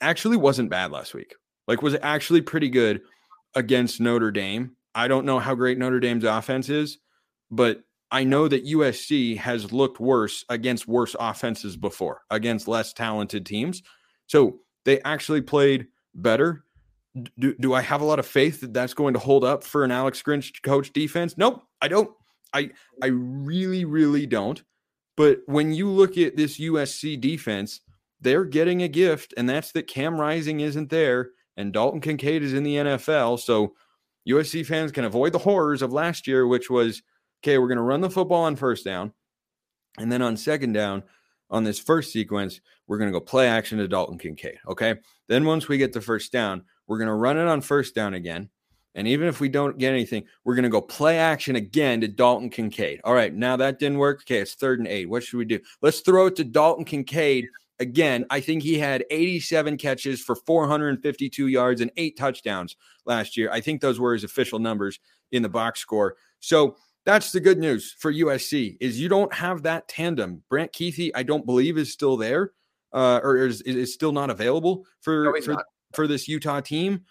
actually 0.00 0.36
wasn't 0.36 0.70
bad 0.70 0.92
last 0.92 1.14
week. 1.14 1.34
Like 1.66 1.82
was 1.82 1.96
actually 2.00 2.42
pretty 2.42 2.68
good 2.68 3.02
against 3.56 4.00
Notre 4.00 4.30
Dame. 4.30 4.76
I 4.94 5.08
don't 5.08 5.26
know 5.26 5.40
how 5.40 5.56
great 5.56 5.78
Notre 5.78 5.98
Dame's 5.98 6.24
offense 6.24 6.68
is, 6.68 6.98
but 7.50 7.82
I 8.10 8.24
know 8.24 8.48
that 8.48 8.66
USC 8.66 9.36
has 9.36 9.72
looked 9.72 10.00
worse 10.00 10.44
against 10.48 10.88
worse 10.88 11.14
offenses 11.18 11.76
before, 11.76 12.22
against 12.30 12.68
less 12.68 12.92
talented 12.92 13.44
teams. 13.44 13.82
So 14.26 14.60
they 14.84 15.00
actually 15.02 15.42
played 15.42 15.88
better. 16.14 16.64
Do, 17.38 17.54
do 17.58 17.74
I 17.74 17.80
have 17.80 18.00
a 18.00 18.04
lot 18.04 18.18
of 18.18 18.26
faith 18.26 18.60
that 18.60 18.72
that's 18.72 18.94
going 18.94 19.14
to 19.14 19.20
hold 19.20 19.44
up 19.44 19.64
for 19.64 19.84
an 19.84 19.90
Alex 19.90 20.22
Grinch 20.22 20.62
coach 20.62 20.92
defense? 20.92 21.36
Nope, 21.36 21.62
I 21.80 21.88
don't. 21.88 22.10
I 22.54 22.70
I 23.02 23.06
really 23.08 23.84
really 23.84 24.26
don't. 24.26 24.62
But 25.16 25.40
when 25.46 25.72
you 25.72 25.88
look 25.88 26.16
at 26.16 26.36
this 26.36 26.58
USC 26.58 27.20
defense, 27.20 27.80
they're 28.20 28.44
getting 28.44 28.82
a 28.82 28.88
gift, 28.88 29.34
and 29.36 29.48
that's 29.48 29.72
that 29.72 29.86
Cam 29.86 30.18
Rising 30.18 30.60
isn't 30.60 30.90
there 30.90 31.30
and 31.58 31.72
Dalton 31.72 32.00
Kincaid 32.00 32.42
is 32.42 32.54
in 32.54 32.62
the 32.62 32.76
NFL. 32.76 33.40
So 33.40 33.74
USC 34.26 34.64
fans 34.64 34.92
can 34.92 35.04
avoid 35.04 35.32
the 35.32 35.38
horrors 35.38 35.82
of 35.82 35.92
last 35.92 36.26
year, 36.26 36.46
which 36.46 36.70
was 36.70 37.02
okay, 37.42 37.58
we're 37.58 37.68
going 37.68 37.76
to 37.76 37.82
run 37.82 38.00
the 38.00 38.10
football 38.10 38.44
on 38.44 38.56
first 38.56 38.84
down. 38.84 39.12
And 39.98 40.10
then 40.10 40.22
on 40.22 40.36
second 40.36 40.72
down, 40.72 41.02
on 41.50 41.64
this 41.64 41.78
first 41.78 42.12
sequence, 42.12 42.60
we're 42.86 42.98
going 42.98 43.10
to 43.10 43.18
go 43.18 43.24
play 43.24 43.48
action 43.48 43.78
to 43.78 43.88
Dalton 43.88 44.18
Kincaid. 44.18 44.58
Okay. 44.68 44.96
Then 45.28 45.44
once 45.44 45.68
we 45.68 45.78
get 45.78 45.92
the 45.92 46.00
first 46.00 46.32
down, 46.32 46.64
we're 46.86 46.98
going 46.98 47.08
to 47.08 47.14
run 47.14 47.38
it 47.38 47.46
on 47.46 47.60
first 47.60 47.94
down 47.94 48.14
again. 48.14 48.48
And 48.94 49.06
even 49.06 49.28
if 49.28 49.40
we 49.40 49.48
don't 49.48 49.78
get 49.78 49.92
anything, 49.92 50.24
we're 50.44 50.54
going 50.54 50.64
to 50.64 50.68
go 50.68 50.80
play 50.80 51.18
action 51.18 51.56
again 51.56 52.00
to 52.00 52.08
Dalton 52.08 52.50
Kincaid. 52.50 53.00
All 53.04 53.14
right. 53.14 53.32
Now 53.32 53.56
that 53.56 53.78
didn't 53.78 53.98
work. 53.98 54.22
Okay. 54.22 54.40
It's 54.40 54.54
third 54.54 54.78
and 54.78 54.88
eight. 54.88 55.08
What 55.08 55.22
should 55.22 55.38
we 55.38 55.44
do? 55.44 55.60
Let's 55.82 56.00
throw 56.00 56.26
it 56.26 56.36
to 56.36 56.44
Dalton 56.44 56.84
Kincaid 56.84 57.46
again. 57.78 58.26
I 58.30 58.40
think 58.40 58.62
he 58.62 58.78
had 58.78 59.04
87 59.10 59.76
catches 59.76 60.22
for 60.22 60.34
452 60.34 61.46
yards 61.46 61.80
and 61.80 61.92
eight 61.96 62.18
touchdowns 62.18 62.76
last 63.06 63.36
year. 63.36 63.50
I 63.52 63.60
think 63.60 63.80
those 63.80 64.00
were 64.00 64.14
his 64.14 64.24
official 64.24 64.58
numbers 64.58 64.98
in 65.32 65.42
the 65.42 65.48
box 65.48 65.80
score. 65.80 66.16
So 66.40 66.76
that's 67.04 67.32
the 67.32 67.40
good 67.40 67.58
news 67.58 67.94
for 67.98 68.12
USC 68.12 68.76
is 68.80 69.00
you 69.00 69.08
don't 69.08 69.32
have 69.32 69.62
that 69.62 69.88
tandem. 69.88 70.42
Brant 70.50 70.72
Kuithe, 70.72 71.10
I 71.14 71.22
don't 71.22 71.46
believe 71.46 71.78
is 71.78 71.92
still 71.92 72.16
there, 72.16 72.52
uh, 72.92 73.20
or 73.22 73.36
is, 73.36 73.62
is 73.62 73.94
still 73.94 74.12
not 74.12 74.30
available 74.30 74.84
for 75.00 75.24
No, 75.24 75.40
for, 75.40 75.52
not. 75.52 75.64
for 75.94 76.06
this 76.06 76.28
Utah 76.28 76.60
team. 76.60 77.02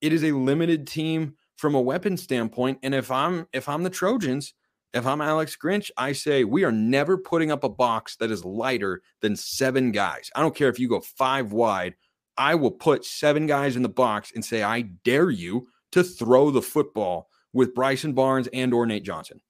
It 0.00 0.12
is 0.12 0.24
a 0.24 0.32
limited 0.32 0.86
team 0.86 1.34
from 1.56 1.74
a 1.74 1.80
weapon 1.80 2.16
standpoint, 2.16 2.78
and 2.82 2.94
if 2.94 3.10
I'm 3.10 3.46
if 3.52 3.68
I'm 3.68 3.82
the 3.82 3.90
Trojans, 3.90 4.54
if 4.92 5.06
I'm 5.06 5.20
Alex 5.20 5.56
Grinch, 5.62 5.90
I 5.96 6.12
say 6.12 6.44
we 6.44 6.64
are 6.64 6.72
never 6.72 7.18
putting 7.18 7.50
up 7.50 7.64
a 7.64 7.68
box 7.68 8.16
that 8.16 8.30
is 8.30 8.44
lighter 8.44 9.02
than 9.20 9.36
seven 9.36 9.92
guys. 9.92 10.30
I 10.34 10.40
don't 10.40 10.54
care 10.54 10.68
if 10.68 10.78
you 10.78 10.88
go 10.88 11.00
five 11.00 11.52
wide. 11.52 11.94
I 12.36 12.54
will 12.54 12.70
put 12.70 13.04
seven 13.04 13.46
guys 13.46 13.76
in 13.76 13.82
the 13.82 13.88
box 13.88 14.32
and 14.34 14.44
say, 14.44 14.62
I 14.62 14.82
dare 15.04 15.30
you 15.30 15.68
to 15.92 16.02
throw 16.02 16.50
the 16.50 16.62
football 16.62 17.28
with 17.52 17.74
Bryson 17.74 18.12
Barnes 18.12 18.48
and 18.52 18.72
or 18.72 18.86
Nate 18.86 19.04
Johnson. 19.04 19.40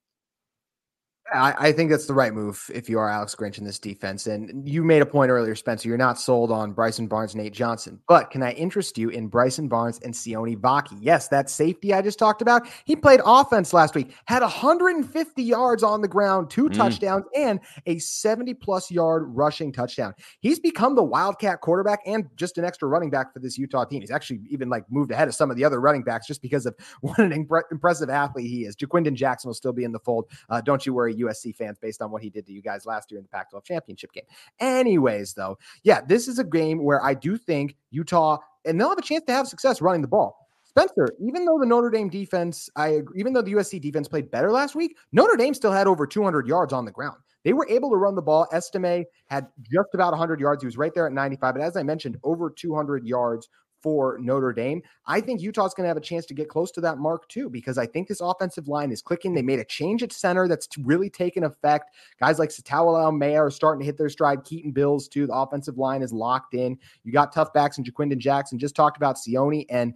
I, 1.32 1.54
I 1.68 1.72
think 1.72 1.90
that's 1.90 2.06
the 2.06 2.14
right 2.14 2.32
move 2.34 2.70
if 2.74 2.88
you 2.88 2.98
are 2.98 3.08
Alex 3.08 3.34
Grinch 3.34 3.58
in 3.58 3.64
this 3.64 3.78
defense. 3.78 4.26
And 4.26 4.68
you 4.68 4.82
made 4.82 5.02
a 5.02 5.06
point 5.06 5.30
earlier, 5.30 5.54
Spencer. 5.54 5.88
You're 5.88 5.98
not 5.98 6.18
sold 6.18 6.50
on 6.50 6.72
Bryson 6.72 7.06
Barnes, 7.06 7.34
and 7.34 7.42
Nate 7.42 7.52
Johnson. 7.52 8.00
But 8.08 8.30
can 8.30 8.42
I 8.42 8.52
interest 8.52 8.98
you 8.98 9.10
in 9.10 9.28
Bryson 9.28 9.68
Barnes 9.68 10.00
and 10.00 10.12
Sione 10.12 10.58
Vaki? 10.58 10.96
Yes, 11.00 11.28
that 11.28 11.48
safety 11.50 11.94
I 11.94 12.02
just 12.02 12.18
talked 12.18 12.42
about. 12.42 12.66
He 12.84 12.96
played 12.96 13.20
offense 13.24 13.72
last 13.72 13.94
week, 13.94 14.14
had 14.26 14.42
150 14.42 15.42
yards 15.42 15.82
on 15.82 16.00
the 16.00 16.08
ground, 16.08 16.50
two 16.50 16.68
Mm. 16.68 16.74
touchdowns, 16.74 17.24
and 17.36 17.60
a 17.86 17.98
70 17.98 18.54
plus 18.54 18.90
yard 18.90 19.24
rushing 19.26 19.72
touchdown. 19.72 20.14
He's 20.40 20.58
become 20.58 20.94
the 20.94 21.02
Wildcat 21.04 21.60
quarterback 21.60 22.00
and 22.06 22.26
just 22.36 22.58
an 22.58 22.64
extra 22.64 22.88
running 22.88 23.10
back 23.10 23.32
for 23.32 23.38
this 23.38 23.56
Utah 23.56 23.84
team. 23.84 24.00
He's 24.00 24.10
actually 24.10 24.40
even 24.50 24.68
like 24.68 24.84
moved 24.90 25.10
ahead 25.10 25.28
of 25.28 25.34
some 25.34 25.50
of 25.50 25.56
the 25.56 25.64
other 25.64 25.80
running 25.80 26.02
backs 26.02 26.26
just 26.26 26.42
because 26.42 26.66
of 26.66 26.74
what 27.00 27.18
an 27.18 27.30
impre- 27.32 27.62
impressive 27.70 28.10
athlete 28.10 28.48
he 28.50 28.64
is. 28.64 28.74
Ja'Quinden 28.76 29.14
Jackson 29.14 29.48
will 29.48 29.54
still 29.54 29.72
be 29.72 29.84
in 29.84 29.92
the 29.92 30.00
fold. 30.00 30.26
Uh, 30.48 30.60
don't 30.60 30.84
you 30.84 30.92
worry, 30.94 31.14
USC 31.20 31.54
fans, 31.54 31.78
based 31.78 32.02
on 32.02 32.10
what 32.10 32.22
he 32.22 32.30
did 32.30 32.46
to 32.46 32.52
you 32.52 32.62
guys 32.62 32.86
last 32.86 33.10
year 33.10 33.18
in 33.18 33.24
the 33.24 33.28
Pac 33.28 33.50
12 33.50 33.64
championship 33.64 34.12
game. 34.12 34.24
Anyways, 34.58 35.34
though, 35.34 35.58
yeah, 35.82 36.00
this 36.06 36.28
is 36.28 36.38
a 36.38 36.44
game 36.44 36.82
where 36.82 37.04
I 37.04 37.14
do 37.14 37.36
think 37.36 37.76
Utah, 37.90 38.38
and 38.64 38.80
they'll 38.80 38.88
have 38.88 38.98
a 38.98 39.02
chance 39.02 39.24
to 39.26 39.32
have 39.32 39.48
success 39.48 39.80
running 39.80 40.02
the 40.02 40.08
ball. 40.08 40.48
Spencer, 40.64 41.08
even 41.20 41.44
though 41.44 41.58
the 41.58 41.66
Notre 41.66 41.90
Dame 41.90 42.08
defense, 42.08 42.70
I 42.76 43.00
even 43.16 43.32
though 43.32 43.42
the 43.42 43.54
USC 43.54 43.80
defense 43.80 44.06
played 44.06 44.30
better 44.30 44.52
last 44.52 44.76
week, 44.76 44.96
Notre 45.10 45.36
Dame 45.36 45.52
still 45.52 45.72
had 45.72 45.88
over 45.88 46.06
200 46.06 46.46
yards 46.46 46.72
on 46.72 46.84
the 46.84 46.92
ground. 46.92 47.16
They 47.44 47.52
were 47.52 47.66
able 47.68 47.90
to 47.90 47.96
run 47.96 48.14
the 48.14 48.22
ball. 48.22 48.46
Estime 48.52 49.04
had 49.26 49.48
just 49.62 49.88
about 49.94 50.12
100 50.12 50.40
yards. 50.40 50.62
He 50.62 50.66
was 50.66 50.76
right 50.76 50.92
there 50.94 51.06
at 51.06 51.12
95. 51.12 51.54
But 51.54 51.62
as 51.62 51.76
I 51.76 51.82
mentioned, 51.82 52.18
over 52.22 52.50
200 52.50 53.06
yards 53.06 53.48
for 53.82 54.18
Notre 54.20 54.52
Dame. 54.52 54.82
I 55.06 55.20
think 55.20 55.40
Utah's 55.40 55.74
going 55.74 55.84
to 55.84 55.88
have 55.88 55.96
a 55.96 56.00
chance 56.00 56.26
to 56.26 56.34
get 56.34 56.48
close 56.48 56.70
to 56.72 56.80
that 56.82 56.98
mark 56.98 57.28
too, 57.28 57.48
because 57.48 57.78
I 57.78 57.86
think 57.86 58.08
this 58.08 58.20
offensive 58.20 58.68
line 58.68 58.90
is 58.92 59.02
clicking. 59.02 59.34
They 59.34 59.42
made 59.42 59.58
a 59.58 59.64
change 59.64 60.02
at 60.02 60.12
center 60.12 60.48
that's 60.48 60.68
really 60.78 61.10
taken 61.10 61.44
effect. 61.44 61.94
Guys 62.20 62.38
like 62.38 62.50
Sataoa 62.50 63.12
Laumea 63.12 63.38
are 63.38 63.50
starting 63.50 63.80
to 63.80 63.86
hit 63.86 63.98
their 63.98 64.08
stride. 64.08 64.44
Keaton 64.44 64.70
Bills, 64.72 65.08
too. 65.08 65.26
The 65.26 65.34
offensive 65.34 65.78
line 65.78 66.02
is 66.02 66.12
locked 66.12 66.54
in. 66.54 66.78
You 67.04 67.12
got 67.12 67.32
tough 67.32 67.52
backs 67.52 67.78
and 67.78 67.86
Ja'Quinden 67.86 68.18
Jackson. 68.18 68.58
Just 68.58 68.74
talked 68.74 68.96
about 68.96 69.16
Sione. 69.16 69.66
And 69.70 69.94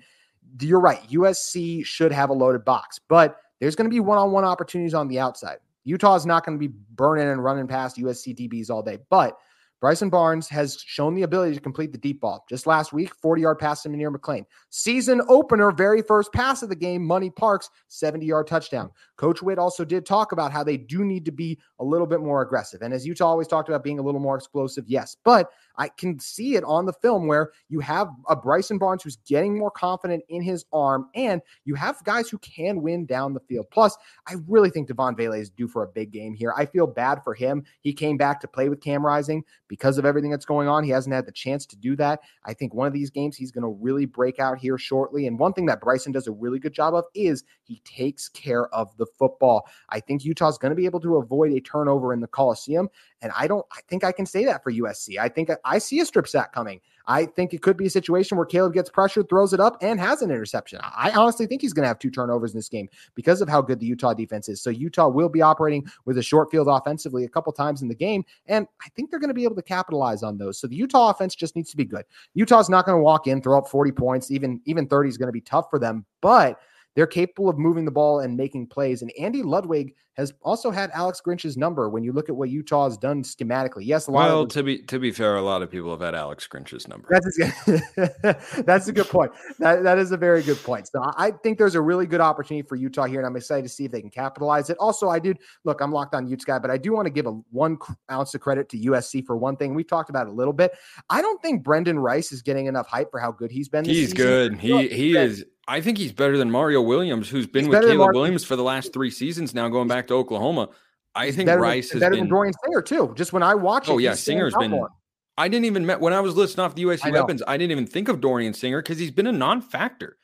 you're 0.60 0.80
right. 0.80 1.00
USC 1.10 1.84
should 1.84 2.12
have 2.12 2.30
a 2.30 2.34
loaded 2.34 2.64
box, 2.64 3.00
but 3.08 3.38
there's 3.60 3.76
going 3.76 3.88
to 3.88 3.94
be 3.94 4.00
one 4.00 4.18
on 4.18 4.32
one 4.32 4.44
opportunities 4.44 4.94
on 4.94 5.08
the 5.08 5.18
outside. 5.18 5.58
Utah 5.84 6.14
is 6.14 6.26
not 6.26 6.44
going 6.44 6.58
to 6.58 6.68
be 6.68 6.74
burning 6.94 7.28
and 7.28 7.42
running 7.42 7.66
past 7.66 7.96
USC 7.98 8.36
DBs 8.36 8.70
all 8.70 8.82
day, 8.82 8.98
but 9.10 9.38
Bryson 9.84 10.08
Barnes 10.08 10.48
has 10.48 10.82
shown 10.86 11.14
the 11.14 11.24
ability 11.24 11.54
to 11.54 11.60
complete 11.60 11.92
the 11.92 11.98
deep 11.98 12.22
ball. 12.22 12.42
Just 12.48 12.66
last 12.66 12.94
week, 12.94 13.14
40 13.16 13.42
yard 13.42 13.58
pass 13.58 13.82
to 13.82 13.90
Munir 13.90 14.10
McClain. 14.10 14.46
Season 14.70 15.20
opener, 15.28 15.70
very 15.72 16.00
first 16.00 16.32
pass 16.32 16.62
of 16.62 16.70
the 16.70 16.74
game, 16.74 17.04
Money 17.04 17.28
Parks, 17.28 17.68
70 17.88 18.24
yard 18.24 18.46
touchdown. 18.46 18.90
Coach 19.18 19.42
Whitt 19.42 19.58
also 19.58 19.84
did 19.84 20.06
talk 20.06 20.32
about 20.32 20.52
how 20.52 20.64
they 20.64 20.78
do 20.78 21.04
need 21.04 21.26
to 21.26 21.32
be 21.32 21.58
a 21.80 21.84
little 21.84 22.06
bit 22.06 22.20
more 22.20 22.40
aggressive. 22.40 22.80
And 22.80 22.94
as 22.94 23.06
Utah 23.06 23.26
always 23.26 23.46
talked 23.46 23.68
about 23.68 23.84
being 23.84 23.98
a 23.98 24.02
little 24.02 24.20
more 24.22 24.36
explosive, 24.36 24.88
yes. 24.88 25.18
But 25.22 25.50
I 25.76 25.88
can 25.88 26.18
see 26.18 26.56
it 26.56 26.64
on 26.64 26.86
the 26.86 26.92
film 26.92 27.26
where 27.26 27.52
you 27.68 27.80
have 27.80 28.08
a 28.28 28.36
Bryson 28.36 28.78
Barnes 28.78 29.02
who's 29.02 29.16
getting 29.16 29.58
more 29.58 29.70
confident 29.70 30.24
in 30.28 30.42
his 30.42 30.64
arm, 30.72 31.08
and 31.14 31.42
you 31.64 31.74
have 31.74 32.02
guys 32.04 32.28
who 32.28 32.38
can 32.38 32.82
win 32.82 33.06
down 33.06 33.34
the 33.34 33.40
field. 33.40 33.66
Plus, 33.70 33.96
I 34.26 34.34
really 34.46 34.70
think 34.70 34.88
Devaughn 34.88 35.16
Vele 35.16 35.34
is 35.34 35.50
due 35.50 35.68
for 35.68 35.82
a 35.82 35.88
big 35.88 36.10
game 36.10 36.34
here. 36.34 36.52
I 36.56 36.66
feel 36.66 36.86
bad 36.86 37.22
for 37.24 37.34
him. 37.34 37.64
He 37.80 37.92
came 37.92 38.16
back 38.16 38.40
to 38.40 38.48
play 38.48 38.68
with 38.68 38.80
Cam 38.80 39.04
Rising 39.04 39.44
because 39.68 39.98
of 39.98 40.04
everything 40.04 40.30
that's 40.30 40.44
going 40.44 40.68
on. 40.68 40.84
He 40.84 40.90
hasn't 40.90 41.14
had 41.14 41.26
the 41.26 41.32
chance 41.32 41.66
to 41.66 41.76
do 41.76 41.96
that. 41.96 42.20
I 42.44 42.54
think 42.54 42.74
one 42.74 42.86
of 42.86 42.92
these 42.92 43.10
games 43.10 43.36
he's 43.36 43.50
going 43.50 43.62
to 43.62 43.78
really 43.82 44.06
break 44.06 44.38
out 44.38 44.58
here 44.58 44.78
shortly. 44.78 45.26
And 45.26 45.38
one 45.38 45.52
thing 45.52 45.66
that 45.66 45.80
Bryson 45.80 46.12
does 46.12 46.26
a 46.26 46.32
really 46.32 46.58
good 46.58 46.72
job 46.72 46.94
of 46.94 47.04
is 47.14 47.44
he 47.64 47.80
takes 47.84 48.28
care 48.28 48.66
of 48.74 48.96
the 48.96 49.06
football. 49.18 49.66
I 49.90 50.00
think 50.00 50.24
Utah's 50.24 50.58
going 50.58 50.70
to 50.70 50.76
be 50.76 50.86
able 50.86 51.00
to 51.00 51.16
avoid 51.16 51.52
a 51.52 51.60
turnover 51.60 52.12
in 52.12 52.20
the 52.20 52.26
Coliseum. 52.26 52.88
And 53.24 53.32
I 53.34 53.46
don't, 53.46 53.64
I 53.72 53.80
think 53.88 54.04
I 54.04 54.12
can 54.12 54.26
say 54.26 54.44
that 54.44 54.62
for 54.62 54.70
USC. 54.70 55.18
I 55.18 55.30
think 55.30 55.48
I 55.64 55.78
see 55.78 55.98
a 56.00 56.04
strip 56.04 56.28
sack 56.28 56.52
coming. 56.52 56.80
I 57.06 57.24
think 57.24 57.54
it 57.54 57.62
could 57.62 57.78
be 57.78 57.86
a 57.86 57.90
situation 57.90 58.36
where 58.36 58.46
Caleb 58.46 58.74
gets 58.74 58.90
pressured, 58.90 59.30
throws 59.30 59.54
it 59.54 59.60
up, 59.60 59.78
and 59.80 59.98
has 59.98 60.20
an 60.20 60.30
interception. 60.30 60.78
I 60.82 61.10
honestly 61.10 61.46
think 61.46 61.62
he's 61.62 61.72
going 61.72 61.84
to 61.84 61.88
have 61.88 61.98
two 61.98 62.10
turnovers 62.10 62.52
in 62.52 62.58
this 62.58 62.68
game 62.68 62.88
because 63.14 63.40
of 63.40 63.48
how 63.48 63.62
good 63.62 63.80
the 63.80 63.86
Utah 63.86 64.12
defense 64.12 64.48
is. 64.48 64.62
So 64.62 64.68
Utah 64.68 65.08
will 65.08 65.30
be 65.30 65.40
operating 65.40 65.86
with 66.04 66.18
a 66.18 66.22
short 66.22 66.50
field 66.50 66.68
offensively 66.68 67.24
a 67.24 67.28
couple 67.28 67.52
times 67.52 67.80
in 67.80 67.88
the 67.88 67.94
game, 67.94 68.24
and 68.46 68.66
I 68.82 68.88
think 68.90 69.10
they're 69.10 69.20
going 69.20 69.28
to 69.28 69.34
be 69.34 69.44
able 69.44 69.56
to 69.56 69.62
capitalize 69.62 70.22
on 70.22 70.36
those. 70.36 70.58
So 70.58 70.66
the 70.66 70.76
Utah 70.76 71.08
offense 71.08 71.34
just 71.34 71.56
needs 71.56 71.70
to 71.70 71.76
be 71.78 71.86
good. 71.86 72.04
Utah's 72.34 72.68
not 72.68 72.84
going 72.84 72.98
to 72.98 73.02
walk 73.02 73.26
in, 73.26 73.40
throw 73.40 73.58
up 73.58 73.68
40 73.68 73.92
points, 73.92 74.30
even 74.30 74.60
even 74.66 74.86
30 74.86 75.08
is 75.08 75.16
going 75.16 75.28
to 75.28 75.32
be 75.32 75.40
tough 75.40 75.70
for 75.70 75.78
them, 75.78 76.04
but 76.20 76.60
they're 76.94 77.06
capable 77.06 77.48
of 77.48 77.58
moving 77.58 77.84
the 77.84 77.90
ball 77.90 78.20
and 78.20 78.36
making 78.36 78.68
plays. 78.68 79.02
And 79.02 79.12
Andy 79.18 79.42
Ludwig 79.42 79.94
has 80.16 80.32
also 80.42 80.70
had 80.70 80.90
Alex 80.92 81.20
Grinch's 81.20 81.56
number 81.56 81.88
when 81.88 82.04
you 82.04 82.12
look 82.12 82.28
at 82.28 82.36
what 82.36 82.48
Utah 82.48 82.84
has 82.84 82.96
done 82.96 83.22
schematically. 83.22 83.84
Yes, 83.84 84.06
a 84.06 84.12
lot 84.12 84.26
well, 84.26 84.46
to 84.46 84.62
be 84.62 84.78
to 84.78 84.98
be 84.98 85.10
fair, 85.10 85.36
a 85.36 85.42
lot 85.42 85.62
of 85.62 85.70
people 85.70 85.90
have 85.90 86.00
had 86.00 86.14
Alex 86.14 86.46
Grinch's 86.46 86.86
number. 86.86 87.08
That's 87.10 87.38
a, 87.38 88.62
that's 88.62 88.88
a 88.88 88.92
good 88.92 89.08
point. 89.08 89.32
That 89.58 89.82
that 89.82 89.98
is 89.98 90.12
a 90.12 90.16
very 90.16 90.42
good 90.42 90.62
point. 90.62 90.88
So 90.88 91.02
I 91.16 91.32
think 91.32 91.58
there's 91.58 91.74
a 91.74 91.80
really 91.80 92.06
good 92.06 92.20
opportunity 92.20 92.66
for 92.66 92.76
Utah 92.76 93.04
here, 93.04 93.18
and 93.18 93.26
I'm 93.26 93.36
excited 93.36 93.62
to 93.62 93.68
see 93.68 93.84
if 93.84 93.90
they 93.90 94.00
can 94.00 94.10
capitalize 94.10 94.70
it. 94.70 94.76
Also, 94.78 95.08
I 95.08 95.18
did 95.18 95.38
look. 95.64 95.80
I'm 95.80 95.92
locked 95.92 96.14
on 96.14 96.26
Utes 96.26 96.44
guy, 96.44 96.58
but 96.58 96.70
I 96.70 96.78
do 96.78 96.92
want 96.92 97.06
to 97.06 97.12
give 97.12 97.26
a 97.26 97.32
one 97.50 97.76
ounce 98.10 98.34
of 98.34 98.40
credit 98.40 98.68
to 98.70 98.78
USC 98.78 99.24
for 99.26 99.36
one 99.36 99.56
thing. 99.56 99.74
We've 99.74 99.86
talked 99.86 100.10
about 100.10 100.26
it 100.26 100.30
a 100.30 100.34
little 100.34 100.52
bit. 100.52 100.72
I 101.10 101.20
don't 101.22 101.42
think 101.42 101.64
Brendan 101.64 101.98
Rice 101.98 102.30
is 102.32 102.42
getting 102.42 102.66
enough 102.66 102.86
hype 102.86 103.10
for 103.10 103.18
how 103.18 103.32
good 103.32 103.50
he's 103.50 103.68
been. 103.68 103.84
he's 103.84 104.10
season. 104.10 104.16
good. 104.16 104.60
He 104.60 104.88
he 104.88 105.16
is. 105.16 105.44
I 105.66 105.80
think 105.80 105.96
he's 105.96 106.12
better 106.12 106.36
than 106.36 106.50
Mario 106.50 106.82
Williams, 106.82 107.30
who's 107.30 107.46
been 107.46 107.64
he's 107.64 107.74
with 107.74 107.82
Caleb 107.82 108.14
Williams 108.14 108.44
for 108.44 108.54
the 108.54 108.62
last 108.62 108.92
three 108.92 109.10
seasons 109.10 109.54
now, 109.54 109.68
going 109.68 109.88
back 109.88 110.03
to 110.08 110.14
Oklahoma. 110.14 110.68
I 111.14 111.30
think 111.30 111.46
better 111.46 111.60
Rice 111.60 111.90
has 111.90 112.00
better 112.00 112.12
been 112.12 112.24
than 112.24 112.28
Dorian 112.28 112.54
Singer 112.64 112.82
too. 112.82 113.14
Just 113.16 113.32
when 113.32 113.42
I 113.42 113.54
watch, 113.54 113.88
oh 113.88 113.98
it, 113.98 114.02
yeah, 114.02 114.14
Singer's 114.14 114.54
been. 114.58 114.72
More. 114.72 114.90
I 115.36 115.48
didn't 115.48 115.64
even 115.64 115.84
met 115.86 116.00
when 116.00 116.12
I 116.12 116.20
was 116.20 116.36
listing 116.36 116.62
off 116.62 116.74
the 116.74 116.84
USC 116.84 117.06
I 117.06 117.10
weapons. 117.10 117.42
I 117.46 117.56
didn't 117.56 117.72
even 117.72 117.86
think 117.86 118.08
of 118.08 118.20
Dorian 118.20 118.54
Singer 118.54 118.82
because 118.82 118.98
he's 118.98 119.10
been 119.10 119.26
a 119.26 119.32
non-factor 119.32 120.16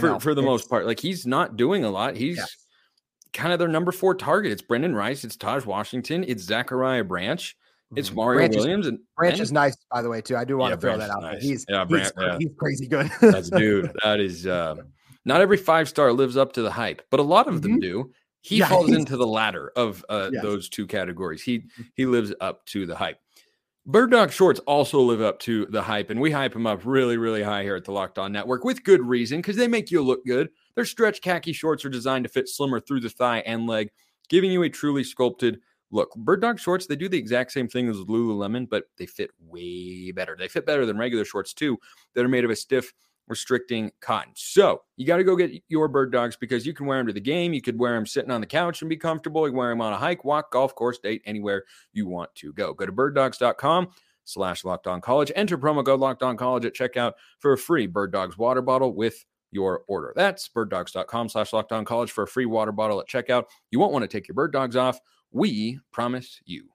for, 0.00 0.20
for 0.20 0.34
the 0.34 0.40
it's, 0.40 0.46
most 0.46 0.70
part. 0.70 0.86
Like 0.86 1.00
he's 1.00 1.26
not 1.26 1.56
doing 1.56 1.84
a 1.84 1.90
lot. 1.90 2.16
He's 2.16 2.38
yeah. 2.38 2.44
kind 3.32 3.52
of 3.52 3.58
their 3.58 3.68
number 3.68 3.92
four 3.92 4.14
target. 4.14 4.52
It's 4.52 4.62
Brendan 4.62 4.94
Rice. 4.94 5.24
It's 5.24 5.36
Taj 5.36 5.66
Washington. 5.66 6.24
It's 6.26 6.42
Zachariah 6.42 7.04
Branch. 7.04 7.56
It's 7.96 8.08
mm-hmm. 8.08 8.16
Mario 8.16 8.38
Branch 8.40 8.56
Williams 8.56 8.86
is, 8.86 8.90
and 8.90 8.98
Branch 9.16 9.38
is 9.38 9.52
nice, 9.52 9.76
by 9.90 10.02
the 10.02 10.08
way, 10.08 10.20
too. 10.20 10.36
I 10.36 10.44
do 10.44 10.56
want 10.56 10.70
yeah, 10.70 10.76
to 10.76 10.80
throw 10.80 10.96
Branch 10.96 11.08
that 11.08 11.16
out 11.16 11.22
nice. 11.22 11.32
there. 11.32 11.40
He's 11.40 11.66
yeah, 11.68 11.84
Branch, 11.84 12.04
he's, 12.04 12.12
yeah. 12.24 12.36
he's 12.38 12.50
crazy 12.58 12.86
good. 12.86 13.10
That's 13.20 13.50
dude. 13.50 13.92
That 14.02 14.20
is 14.20 14.46
uh, 14.46 14.76
not 15.24 15.40
every 15.40 15.56
five 15.56 15.88
star 15.88 16.12
lives 16.12 16.36
up 16.36 16.52
to 16.54 16.62
the 16.62 16.70
hype, 16.70 17.02
but 17.10 17.20
a 17.20 17.22
lot 17.22 17.46
of 17.46 17.56
mm-hmm. 17.56 17.72
them 17.72 17.80
do. 17.80 18.12
He 18.44 18.58
yeah, 18.58 18.68
falls 18.68 18.92
into 18.92 19.16
the 19.16 19.26
latter 19.26 19.72
of 19.74 20.04
uh, 20.10 20.28
yes. 20.30 20.42
those 20.42 20.68
two 20.68 20.86
categories. 20.86 21.42
He 21.42 21.60
mm-hmm. 21.60 21.82
he 21.94 22.04
lives 22.04 22.34
up 22.42 22.66
to 22.66 22.84
the 22.84 22.94
hype. 22.94 23.18
Bird 23.86 24.10
Dog 24.10 24.32
shorts 24.32 24.60
also 24.60 25.00
live 25.00 25.22
up 25.22 25.38
to 25.40 25.64
the 25.66 25.80
hype, 25.80 26.10
and 26.10 26.20
we 26.20 26.30
hype 26.30 26.52
them 26.52 26.66
up 26.66 26.84
really, 26.84 27.16
really 27.16 27.42
high 27.42 27.62
here 27.62 27.74
at 27.74 27.84
the 27.84 27.92
Locked 27.92 28.18
On 28.18 28.30
Network 28.30 28.62
with 28.62 28.84
good 28.84 29.00
reason 29.00 29.38
because 29.38 29.56
they 29.56 29.66
make 29.66 29.90
you 29.90 30.02
look 30.02 30.26
good. 30.26 30.50
Their 30.74 30.84
stretch 30.84 31.22
khaki 31.22 31.54
shorts 31.54 31.86
are 31.86 31.90
designed 31.90 32.24
to 32.24 32.30
fit 32.30 32.50
slimmer 32.50 32.80
through 32.80 33.00
the 33.00 33.08
thigh 33.08 33.38
and 33.46 33.66
leg, 33.66 33.88
giving 34.28 34.52
you 34.52 34.62
a 34.62 34.68
truly 34.68 35.04
sculpted 35.04 35.60
look. 35.90 36.14
Bird 36.16 36.42
Dog 36.42 36.58
shorts, 36.58 36.86
they 36.86 36.96
do 36.96 37.08
the 37.08 37.16
exact 37.16 37.50
same 37.50 37.68
thing 37.68 37.88
as 37.88 37.96
Lululemon, 37.96 38.68
but 38.68 38.84
they 38.98 39.06
fit 39.06 39.30
way 39.40 40.12
better. 40.12 40.36
They 40.38 40.48
fit 40.48 40.66
better 40.66 40.84
than 40.84 40.98
regular 40.98 41.24
shorts 41.24 41.54
too, 41.54 41.78
that 42.14 42.26
are 42.26 42.28
made 42.28 42.44
of 42.44 42.50
a 42.50 42.56
stiff 42.56 42.92
restricting 43.28 43.90
cotton. 44.00 44.32
So 44.36 44.82
you 44.96 45.06
got 45.06 45.16
to 45.16 45.24
go 45.24 45.36
get 45.36 45.52
your 45.68 45.88
bird 45.88 46.12
dogs 46.12 46.36
because 46.36 46.66
you 46.66 46.74
can 46.74 46.86
wear 46.86 46.98
them 46.98 47.06
to 47.06 47.12
the 47.12 47.20
game. 47.20 47.52
You 47.52 47.62
could 47.62 47.78
wear 47.78 47.94
them 47.94 48.06
sitting 48.06 48.30
on 48.30 48.40
the 48.40 48.46
couch 48.46 48.82
and 48.82 48.88
be 48.88 48.96
comfortable. 48.96 49.46
You 49.46 49.52
can 49.52 49.58
wear 49.58 49.70
them 49.70 49.80
on 49.80 49.92
a 49.92 49.96
hike, 49.96 50.24
walk, 50.24 50.52
golf 50.52 50.74
course, 50.74 50.98
date, 50.98 51.22
anywhere 51.24 51.64
you 51.92 52.06
want 52.06 52.34
to 52.36 52.52
go. 52.52 52.74
Go 52.74 52.86
to 52.86 52.92
birddogs.com 52.92 53.88
slash 54.24 54.64
locked 54.64 54.86
on 54.86 55.00
college. 55.00 55.32
Enter 55.34 55.58
promo 55.58 55.84
code 55.84 56.00
locked 56.00 56.22
on 56.22 56.36
college 56.36 56.64
at 56.64 56.74
checkout 56.74 57.12
for 57.40 57.52
a 57.52 57.58
free 57.58 57.86
bird 57.86 58.12
dogs 58.12 58.36
water 58.36 58.62
bottle 58.62 58.94
with 58.94 59.24
your 59.50 59.82
order. 59.86 60.12
That's 60.16 60.48
birddogs.com 60.48 61.28
slash 61.28 61.52
locked 61.52 61.72
on 61.72 61.84
college 61.84 62.10
for 62.10 62.24
a 62.24 62.28
free 62.28 62.46
water 62.46 62.72
bottle 62.72 63.00
at 63.00 63.08
checkout. 63.08 63.44
You 63.70 63.78
won't 63.78 63.92
want 63.92 64.02
to 64.02 64.08
take 64.08 64.28
your 64.28 64.34
bird 64.34 64.52
dogs 64.52 64.76
off. 64.76 64.98
We 65.30 65.78
promise 65.92 66.40
you. 66.44 66.73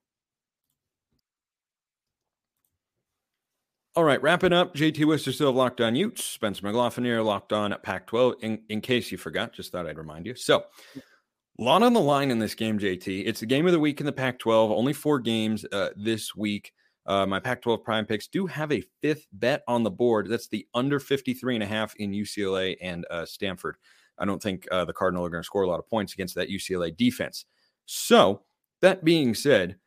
All 3.95 4.03
right, 4.03 4.21
wrapping 4.21 4.53
up. 4.53 4.75
JT 4.75 4.97
Wistrcill 4.97 5.53
locked 5.53 5.81
on 5.81 5.95
Utes. 5.95 6.23
Spencer 6.23 6.65
McLaughlin 6.65 7.05
here, 7.05 7.21
locked 7.21 7.51
on 7.51 7.73
at 7.73 7.81
Pac 7.81 8.05
12. 8.05 8.35
In, 8.41 8.61
in 8.69 8.81
case 8.81 9.11
you 9.11 9.17
forgot, 9.17 9.51
just 9.51 9.71
thought 9.71 9.87
I'd 9.87 9.97
remind 9.97 10.27
you. 10.27 10.35
So, 10.35 10.65
a 10.95 11.63
lot 11.63 11.81
on 11.81 11.93
the 11.93 11.99
line 11.99 12.29
in 12.29 12.37
this 12.37 12.53
game, 12.53 12.77
JT. 12.77 13.23
It's 13.25 13.39
the 13.39 13.47
game 13.47 13.65
of 13.65 13.71
the 13.71 13.79
week 13.79 13.99
in 13.99 14.05
the 14.05 14.11
Pac 14.11 14.37
12. 14.37 14.71
Only 14.71 14.93
four 14.93 15.19
games 15.19 15.65
uh, 15.71 15.89
this 15.95 16.35
week. 16.35 16.71
Uh, 17.07 17.25
my 17.25 17.39
Pac 17.39 17.63
12 17.63 17.83
prime 17.83 18.05
picks 18.05 18.27
do 18.27 18.45
have 18.45 18.71
a 18.71 18.83
fifth 19.01 19.25
bet 19.33 19.63
on 19.67 19.81
the 19.81 19.89
board. 19.89 20.29
That's 20.29 20.47
the 20.47 20.67
under 20.75 20.99
53 20.99 21.55
and 21.55 21.63
a 21.63 21.67
half 21.67 21.95
in 21.95 22.11
UCLA 22.11 22.77
and 22.79 23.07
uh, 23.09 23.25
Stanford. 23.25 23.77
I 24.19 24.25
don't 24.25 24.41
think 24.41 24.67
uh, 24.71 24.85
the 24.85 24.93
Cardinal 24.93 25.25
are 25.25 25.29
going 25.29 25.41
to 25.41 25.45
score 25.45 25.63
a 25.63 25.67
lot 25.67 25.79
of 25.79 25.89
points 25.89 26.13
against 26.13 26.35
that 26.35 26.49
UCLA 26.49 26.95
defense. 26.95 27.45
So, 27.87 28.43
that 28.81 29.03
being 29.03 29.33
said, 29.33 29.77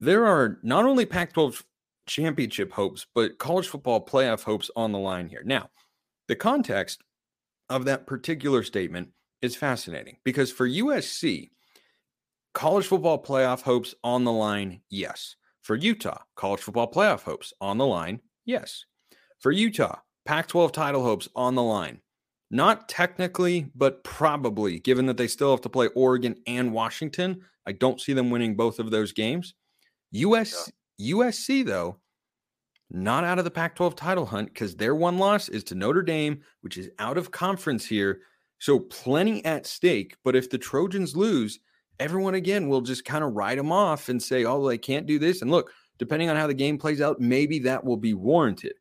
there 0.00 0.26
are 0.26 0.58
not 0.64 0.84
only 0.84 1.06
Pac 1.06 1.32
12 1.32 1.64
championship 2.06 2.72
hopes, 2.72 3.06
but 3.14 3.38
college 3.38 3.68
football 3.68 4.04
playoff 4.04 4.42
hopes 4.42 4.70
on 4.76 4.92
the 4.92 4.98
line 4.98 5.28
here. 5.28 5.42
Now, 5.44 5.70
the 6.28 6.36
context 6.36 7.02
of 7.68 7.84
that 7.84 8.06
particular 8.06 8.62
statement 8.62 9.08
is 9.42 9.56
fascinating 9.56 10.16
because 10.24 10.50
for 10.50 10.68
USC, 10.68 11.50
college 12.52 12.86
football 12.86 13.22
playoff 13.22 13.62
hopes 13.62 13.94
on 14.02 14.24
the 14.24 14.32
line, 14.32 14.80
yes. 14.90 15.36
For 15.62 15.76
Utah, 15.76 16.18
college 16.36 16.60
football 16.60 16.90
playoff 16.90 17.22
hopes 17.22 17.52
on 17.60 17.78
the 17.78 17.86
line, 17.86 18.20
yes. 18.44 18.84
For 19.40 19.50
Utah, 19.50 19.98
Pac 20.24 20.48
12 20.48 20.72
title 20.72 21.02
hopes 21.02 21.28
on 21.34 21.54
the 21.54 21.62
line. 21.62 22.00
Not 22.50 22.88
technically, 22.88 23.70
but 23.74 24.04
probably, 24.04 24.78
given 24.78 25.06
that 25.06 25.16
they 25.16 25.26
still 25.26 25.50
have 25.50 25.62
to 25.62 25.68
play 25.68 25.88
Oregon 25.88 26.36
and 26.46 26.72
Washington. 26.72 27.40
I 27.66 27.72
don't 27.72 28.00
see 28.00 28.12
them 28.12 28.30
winning 28.30 28.54
both 28.54 28.78
of 28.78 28.90
those 28.90 29.12
games. 29.12 29.54
US, 30.12 30.70
USC, 31.00 31.64
though, 31.64 31.98
not 32.90 33.24
out 33.24 33.38
of 33.38 33.44
the 33.44 33.50
Pac 33.50 33.74
12 33.76 33.96
title 33.96 34.26
hunt 34.26 34.48
because 34.48 34.76
their 34.76 34.94
one 34.94 35.18
loss 35.18 35.48
is 35.48 35.64
to 35.64 35.74
Notre 35.74 36.02
Dame, 36.02 36.40
which 36.60 36.76
is 36.76 36.90
out 36.98 37.18
of 37.18 37.30
conference 37.30 37.86
here. 37.86 38.20
So 38.58 38.78
plenty 38.78 39.44
at 39.44 39.66
stake. 39.66 40.16
But 40.24 40.36
if 40.36 40.48
the 40.50 40.58
Trojans 40.58 41.16
lose, 41.16 41.58
everyone 41.98 42.34
again 42.34 42.68
will 42.68 42.80
just 42.80 43.04
kind 43.04 43.24
of 43.24 43.34
write 43.34 43.56
them 43.56 43.72
off 43.72 44.08
and 44.08 44.22
say, 44.22 44.44
oh, 44.44 44.66
they 44.66 44.78
can't 44.78 45.06
do 45.06 45.18
this. 45.18 45.42
And 45.42 45.50
look, 45.50 45.72
depending 45.98 46.30
on 46.30 46.36
how 46.36 46.46
the 46.46 46.54
game 46.54 46.78
plays 46.78 47.00
out, 47.00 47.20
maybe 47.20 47.58
that 47.60 47.84
will 47.84 47.96
be 47.96 48.14
warranted. 48.14 48.74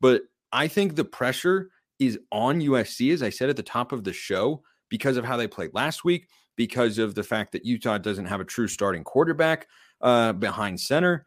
But 0.00 0.22
I 0.52 0.68
think 0.68 0.94
the 0.94 1.04
pressure 1.04 1.70
is 1.98 2.18
on 2.30 2.60
USC, 2.60 3.12
as 3.12 3.22
I 3.22 3.30
said 3.30 3.50
at 3.50 3.56
the 3.56 3.62
top 3.62 3.92
of 3.92 4.04
the 4.04 4.12
show, 4.12 4.62
because 4.88 5.16
of 5.16 5.24
how 5.24 5.36
they 5.36 5.48
played 5.48 5.74
last 5.74 6.04
week, 6.04 6.28
because 6.56 6.98
of 6.98 7.14
the 7.14 7.22
fact 7.22 7.52
that 7.52 7.64
Utah 7.64 7.98
doesn't 7.98 8.26
have 8.26 8.40
a 8.40 8.44
true 8.44 8.68
starting 8.68 9.04
quarterback 9.04 9.66
uh, 10.00 10.32
behind 10.32 10.80
center. 10.80 11.26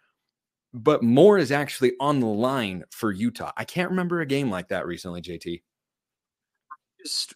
But 0.74 1.04
more 1.04 1.38
is 1.38 1.52
actually 1.52 1.94
on 2.00 2.20
the 2.20 2.28
line 2.28 2.84
for 2.92 3.12
Utah. 3.12 3.52
I 3.58 3.66
can't 3.66 3.90
remember 3.90 4.22
a 4.22 4.26
game 4.26 4.50
like 4.50 4.70
that 4.70 4.88
recently, 4.88 5.22
JT. 5.22 5.62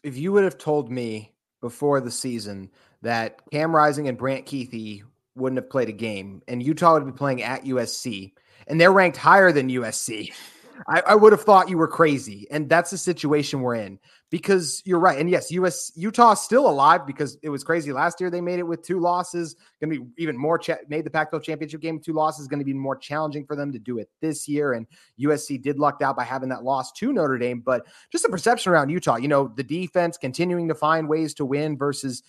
If 0.04 0.18
you 0.18 0.32
would 0.32 0.44
have 0.44 0.58
told 0.58 0.92
me 0.92 1.34
before 1.62 2.00
the 2.00 2.12
season 2.12 2.70
that 3.02 3.42
Cam 3.52 3.76
Rising 3.76 4.08
and 4.08 4.18
Brant 4.18 4.46
Kuithe 4.46 5.02
wouldn't 5.36 5.62
have 5.62 5.70
played 5.70 5.90
a 5.90 5.94
game 5.94 6.42
and 6.48 6.64
Utah 6.64 6.94
would 6.94 7.06
be 7.06 7.12
playing 7.12 7.44
at 7.44 7.66
USC 7.66 8.34
and 8.68 8.80
they're 8.80 8.92
ranked 8.92 9.18
higher 9.18 9.52
than 9.52 9.70
USC, 9.70 10.32
I, 10.88 11.02
I 11.08 11.16
would 11.16 11.32
have 11.32 11.42
thought 11.42 11.70
you 11.70 11.78
were 11.78 11.88
crazy. 11.88 12.48
And 12.52 12.70
that's 12.70 12.92
the 12.92 12.98
situation 12.98 13.62
we're 13.62 13.76
in 13.76 14.00
because 14.32 14.82
you're 14.86 15.00
right. 15.00 15.20
And 15.20 15.30
yes, 15.30 15.52
US 15.52 15.92
Utah 15.96 16.34
still 16.34 16.68
alive 16.68 17.06
because 17.06 17.38
it 17.44 17.50
was 17.50 17.64
crazy 17.64 17.92
last 17.92 18.20
year. 18.20 18.30
They 18.30 18.42
made 18.42 18.60
it 18.60 18.68
with 18.68 18.82
two 18.82 19.00
losses. 19.00 19.56
Going 19.80 19.94
to 19.94 20.00
be 20.00 20.06
even 20.18 20.38
more 20.38 20.60
made 20.90 21.06
the 21.06 21.10
Pac-12 21.10 21.44
championship 21.44 21.82
game 21.82 22.00
two 22.00 22.14
losses. 22.14 22.48
Going 22.48 22.60
to 22.60 22.66
be 22.66 22.74
more 22.74 22.96
challenging 22.96 23.46
for 23.46 23.56
them 23.56 23.72
to 23.72 23.80
do 23.80 24.00
it 24.00 24.10
this 24.22 24.48
year. 24.48 24.74
And 24.74 24.88
USC 25.20 25.62
did 25.62 25.80
lucked 25.80 26.02
out 26.02 26.16
by 26.16 26.24
having 26.24 26.50
that 26.50 26.64
loss 26.64 26.92
to 26.94 27.14
Notre 27.14 27.38
Dame. 27.38 27.62
But 27.62 27.86
just 28.12 28.24
the 28.24 28.30
perception 28.30 28.72
around 28.72 28.90
Utah, 28.90 29.18
you 29.18 29.28
know, 29.28 29.52
the 29.56 29.64
defense 29.64 30.18
continuing 30.18 30.68
to 30.68 30.76
find 30.76 31.08
ways 31.08 31.34
to 31.36 31.46
win 31.46 31.78
versus 31.78 32.24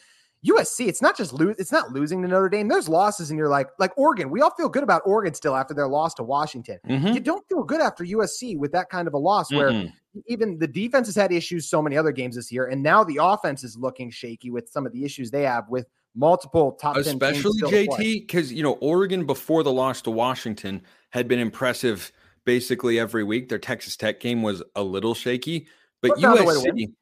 USC, 0.44 0.86
it's 0.86 1.02
not 1.02 1.16
just 1.16 1.32
lose, 1.32 1.56
it's 1.58 1.72
not 1.72 1.92
losing 1.92 2.22
to 2.22 2.28
Notre 2.28 2.48
Dame. 2.48 2.68
There's 2.68 2.88
losses, 2.88 3.30
and 3.30 3.38
you're 3.38 3.48
like, 3.48 3.68
like 3.78 3.96
Oregon. 3.96 4.30
We 4.30 4.40
all 4.42 4.50
feel 4.50 4.68
good 4.68 4.82
about 4.82 5.02
Oregon 5.04 5.34
still 5.34 5.56
after 5.56 5.74
their 5.74 5.88
loss 5.88 6.14
to 6.14 6.22
Washington. 6.22 6.78
Mm-hmm. 6.88 7.08
You 7.08 7.20
don't 7.20 7.46
feel 7.48 7.62
good 7.62 7.80
after 7.80 8.04
USC 8.04 8.56
with 8.56 8.72
that 8.72 8.88
kind 8.88 9.08
of 9.08 9.14
a 9.14 9.18
loss, 9.18 9.52
where 9.52 9.70
mm-hmm. 9.70 10.20
even 10.28 10.58
the 10.58 10.68
defense 10.68 11.08
has 11.08 11.16
had 11.16 11.32
issues 11.32 11.68
so 11.68 11.82
many 11.82 11.96
other 11.96 12.12
games 12.12 12.36
this 12.36 12.52
year, 12.52 12.66
and 12.66 12.82
now 12.82 13.02
the 13.02 13.18
offense 13.20 13.64
is 13.64 13.76
looking 13.76 14.10
shaky 14.10 14.50
with 14.50 14.68
some 14.68 14.86
of 14.86 14.92
the 14.92 15.04
issues 15.04 15.30
they 15.30 15.42
have 15.42 15.68
with 15.68 15.86
multiple 16.18 16.72
top 16.72 16.96
especially 16.96 17.60
JT 17.60 18.26
because 18.26 18.50
you 18.50 18.62
know 18.62 18.72
Oregon 18.74 19.26
before 19.26 19.62
the 19.62 19.72
loss 19.72 20.00
to 20.02 20.10
Washington 20.10 20.80
had 21.10 21.28
been 21.28 21.38
impressive 21.38 22.10
basically 22.44 22.98
every 22.98 23.22
week. 23.22 23.48
Their 23.48 23.58
Texas 23.58 23.96
Tech 23.96 24.20
game 24.20 24.42
was 24.42 24.62
a 24.74 24.82
little 24.82 25.14
shaky, 25.14 25.66
but 26.00 26.12
USC 26.12 26.92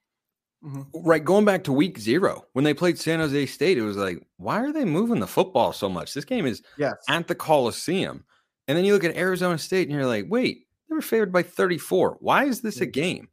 Mm-hmm. 0.64 1.06
Right, 1.06 1.22
going 1.22 1.44
back 1.44 1.64
to 1.64 1.72
week 1.72 1.98
zero 1.98 2.46
when 2.54 2.64
they 2.64 2.72
played 2.72 2.98
San 2.98 3.20
Jose 3.20 3.46
State, 3.46 3.76
it 3.76 3.82
was 3.82 3.98
like, 3.98 4.26
why 4.38 4.60
are 4.60 4.72
they 4.72 4.86
moving 4.86 5.20
the 5.20 5.26
football 5.26 5.72
so 5.72 5.90
much? 5.90 6.14
This 6.14 6.24
game 6.24 6.46
is 6.46 6.62
yes. 6.78 6.94
at 7.08 7.28
the 7.28 7.34
Coliseum, 7.34 8.24
and 8.66 8.76
then 8.76 8.86
you 8.86 8.94
look 8.94 9.04
at 9.04 9.16
Arizona 9.16 9.58
State, 9.58 9.88
and 9.88 9.96
you're 9.96 10.06
like, 10.06 10.24
wait, 10.28 10.66
they 10.88 10.94
were 10.94 11.02
favored 11.02 11.32
by 11.32 11.42
34. 11.42 12.16
Why 12.20 12.44
is 12.44 12.62
this 12.62 12.80
a 12.80 12.86
game? 12.86 13.28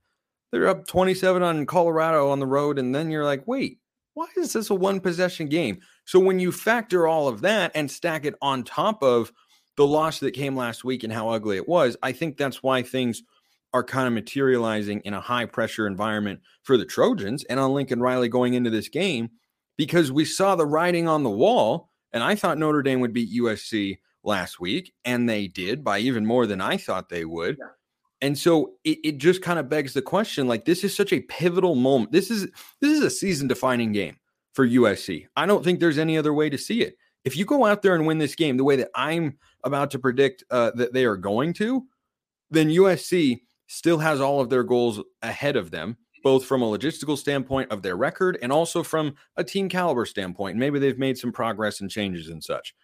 They're 0.51 0.67
up 0.67 0.87
27 0.87 1.41
on 1.41 1.65
Colorado 1.65 2.29
on 2.29 2.39
the 2.39 2.45
road, 2.45 2.77
and 2.77 2.93
then 2.93 3.09
you're 3.09 3.23
like, 3.23 3.47
wait, 3.47 3.79
why 4.13 4.27
is 4.35 4.53
this 4.53 4.69
a 4.69 4.75
one 4.75 4.99
possession 4.99 5.47
game? 5.47 5.79
So 6.05 6.19
when 6.19 6.39
you 6.39 6.51
factor 6.51 7.07
all 7.07 7.27
of 7.27 7.41
that 7.41 7.71
and 7.75 7.89
stack 7.89 8.25
it 8.25 8.35
on 8.41 8.63
top 8.63 9.01
of 9.01 9.31
the 9.77 9.87
loss 9.87 10.19
that 10.19 10.33
came 10.33 10.55
last 10.55 10.83
week 10.83 11.03
and 11.05 11.13
how 11.13 11.29
ugly 11.29 11.55
it 11.55 11.67
was, 11.67 11.95
I 12.03 12.11
think 12.11 12.35
that's 12.35 12.61
why 12.61 12.83
things 12.83 13.23
are 13.73 13.83
kind 13.83 14.07
of 14.07 14.13
materializing 14.13 15.01
in 15.01 15.13
a 15.13 15.21
high 15.21 15.45
pressure 15.45 15.87
environment 15.87 16.41
for 16.63 16.77
the 16.77 16.85
Trojans 16.85 17.43
and 17.45 17.59
on 17.59 17.73
Lincoln 17.73 18.01
Riley 18.01 18.27
going 18.27 18.53
into 18.53 18.69
this 18.69 18.89
game 18.89 19.29
because 19.77 20.11
we 20.11 20.25
saw 20.25 20.55
the 20.55 20.65
writing 20.65 21.07
on 21.07 21.23
the 21.23 21.29
wall. 21.29 21.89
And 22.13 22.23
I 22.23 22.35
thought 22.35 22.57
Notre 22.57 22.83
Dame 22.83 22.99
would 22.99 23.13
beat 23.13 23.33
USC 23.41 23.99
last 24.23 24.59
week, 24.59 24.93
and 25.05 25.29
they 25.29 25.47
did 25.47 25.83
by 25.83 25.99
even 25.99 26.25
more 26.25 26.45
than 26.45 26.59
I 26.59 26.77
thought 26.77 27.09
they 27.09 27.25
would. 27.25 27.57
Yeah. 27.57 27.67
And 28.21 28.37
so 28.37 28.73
it, 28.83 28.99
it 29.03 29.17
just 29.17 29.41
kind 29.41 29.57
of 29.57 29.69
begs 29.69 29.93
the 29.93 30.01
question 30.01 30.47
like, 30.47 30.65
this 30.65 30.83
is 30.83 30.95
such 30.95 31.11
a 31.11 31.21
pivotal 31.21 31.75
moment. 31.75 32.11
This 32.11 32.29
is 32.29 32.47
this 32.79 32.91
is 32.91 33.01
a 33.01 33.09
season 33.09 33.47
defining 33.47 33.93
game 33.93 34.17
for 34.53 34.67
USC. 34.67 35.25
I 35.35 35.45
don't 35.45 35.63
think 35.63 35.79
there's 35.79 35.97
any 35.97 36.17
other 36.17 36.33
way 36.33 36.49
to 36.49 36.57
see 36.57 36.81
it. 36.81 36.97
If 37.23 37.37
you 37.37 37.45
go 37.45 37.65
out 37.65 37.81
there 37.81 37.95
and 37.95 38.05
win 38.05 38.17
this 38.17 38.35
game 38.35 38.57
the 38.57 38.63
way 38.63 38.75
that 38.75 38.89
I'm 38.93 39.37
about 39.63 39.91
to 39.91 39.99
predict 39.99 40.43
uh, 40.51 40.71
that 40.75 40.93
they 40.93 41.05
are 41.05 41.17
going 41.17 41.53
to, 41.53 41.85
then 42.49 42.69
USC 42.69 43.41
still 43.71 43.99
has 43.99 44.19
all 44.19 44.41
of 44.41 44.49
their 44.49 44.63
goals 44.63 45.01
ahead 45.21 45.55
of 45.55 45.71
them, 45.71 45.95
both 46.23 46.45
from 46.45 46.61
a 46.61 46.65
logistical 46.65 47.17
standpoint 47.17 47.71
of 47.71 47.81
their 47.81 47.95
record 47.95 48.37
and 48.41 48.51
also 48.51 48.83
from 48.83 49.15
a 49.37 49.43
team 49.43 49.69
caliber 49.69 50.05
standpoint. 50.05 50.57
Maybe 50.57 50.77
they've 50.77 50.99
made 50.99 51.17
some 51.17 51.31
progress 51.31 51.79
and 51.79 51.89
changes 51.89 52.27
and 52.27 52.43
such. 52.43 52.75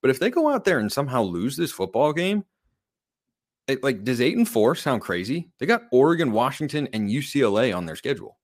But 0.00 0.10
if 0.10 0.20
they 0.20 0.30
go 0.30 0.48
out 0.48 0.64
there 0.64 0.78
and 0.78 0.92
somehow 0.92 1.22
lose 1.22 1.56
this 1.56 1.72
football 1.72 2.12
game, 2.12 2.44
it, 3.66 3.82
like 3.82 4.04
does 4.04 4.20
eight 4.20 4.36
and 4.36 4.48
four 4.48 4.76
sound 4.76 5.02
crazy? 5.02 5.50
They 5.58 5.66
got 5.66 5.82
Oregon, 5.90 6.30
Washington, 6.30 6.88
and 6.92 7.10
UCLA 7.10 7.76
on 7.76 7.84
their 7.84 7.96
schedule 7.96 8.37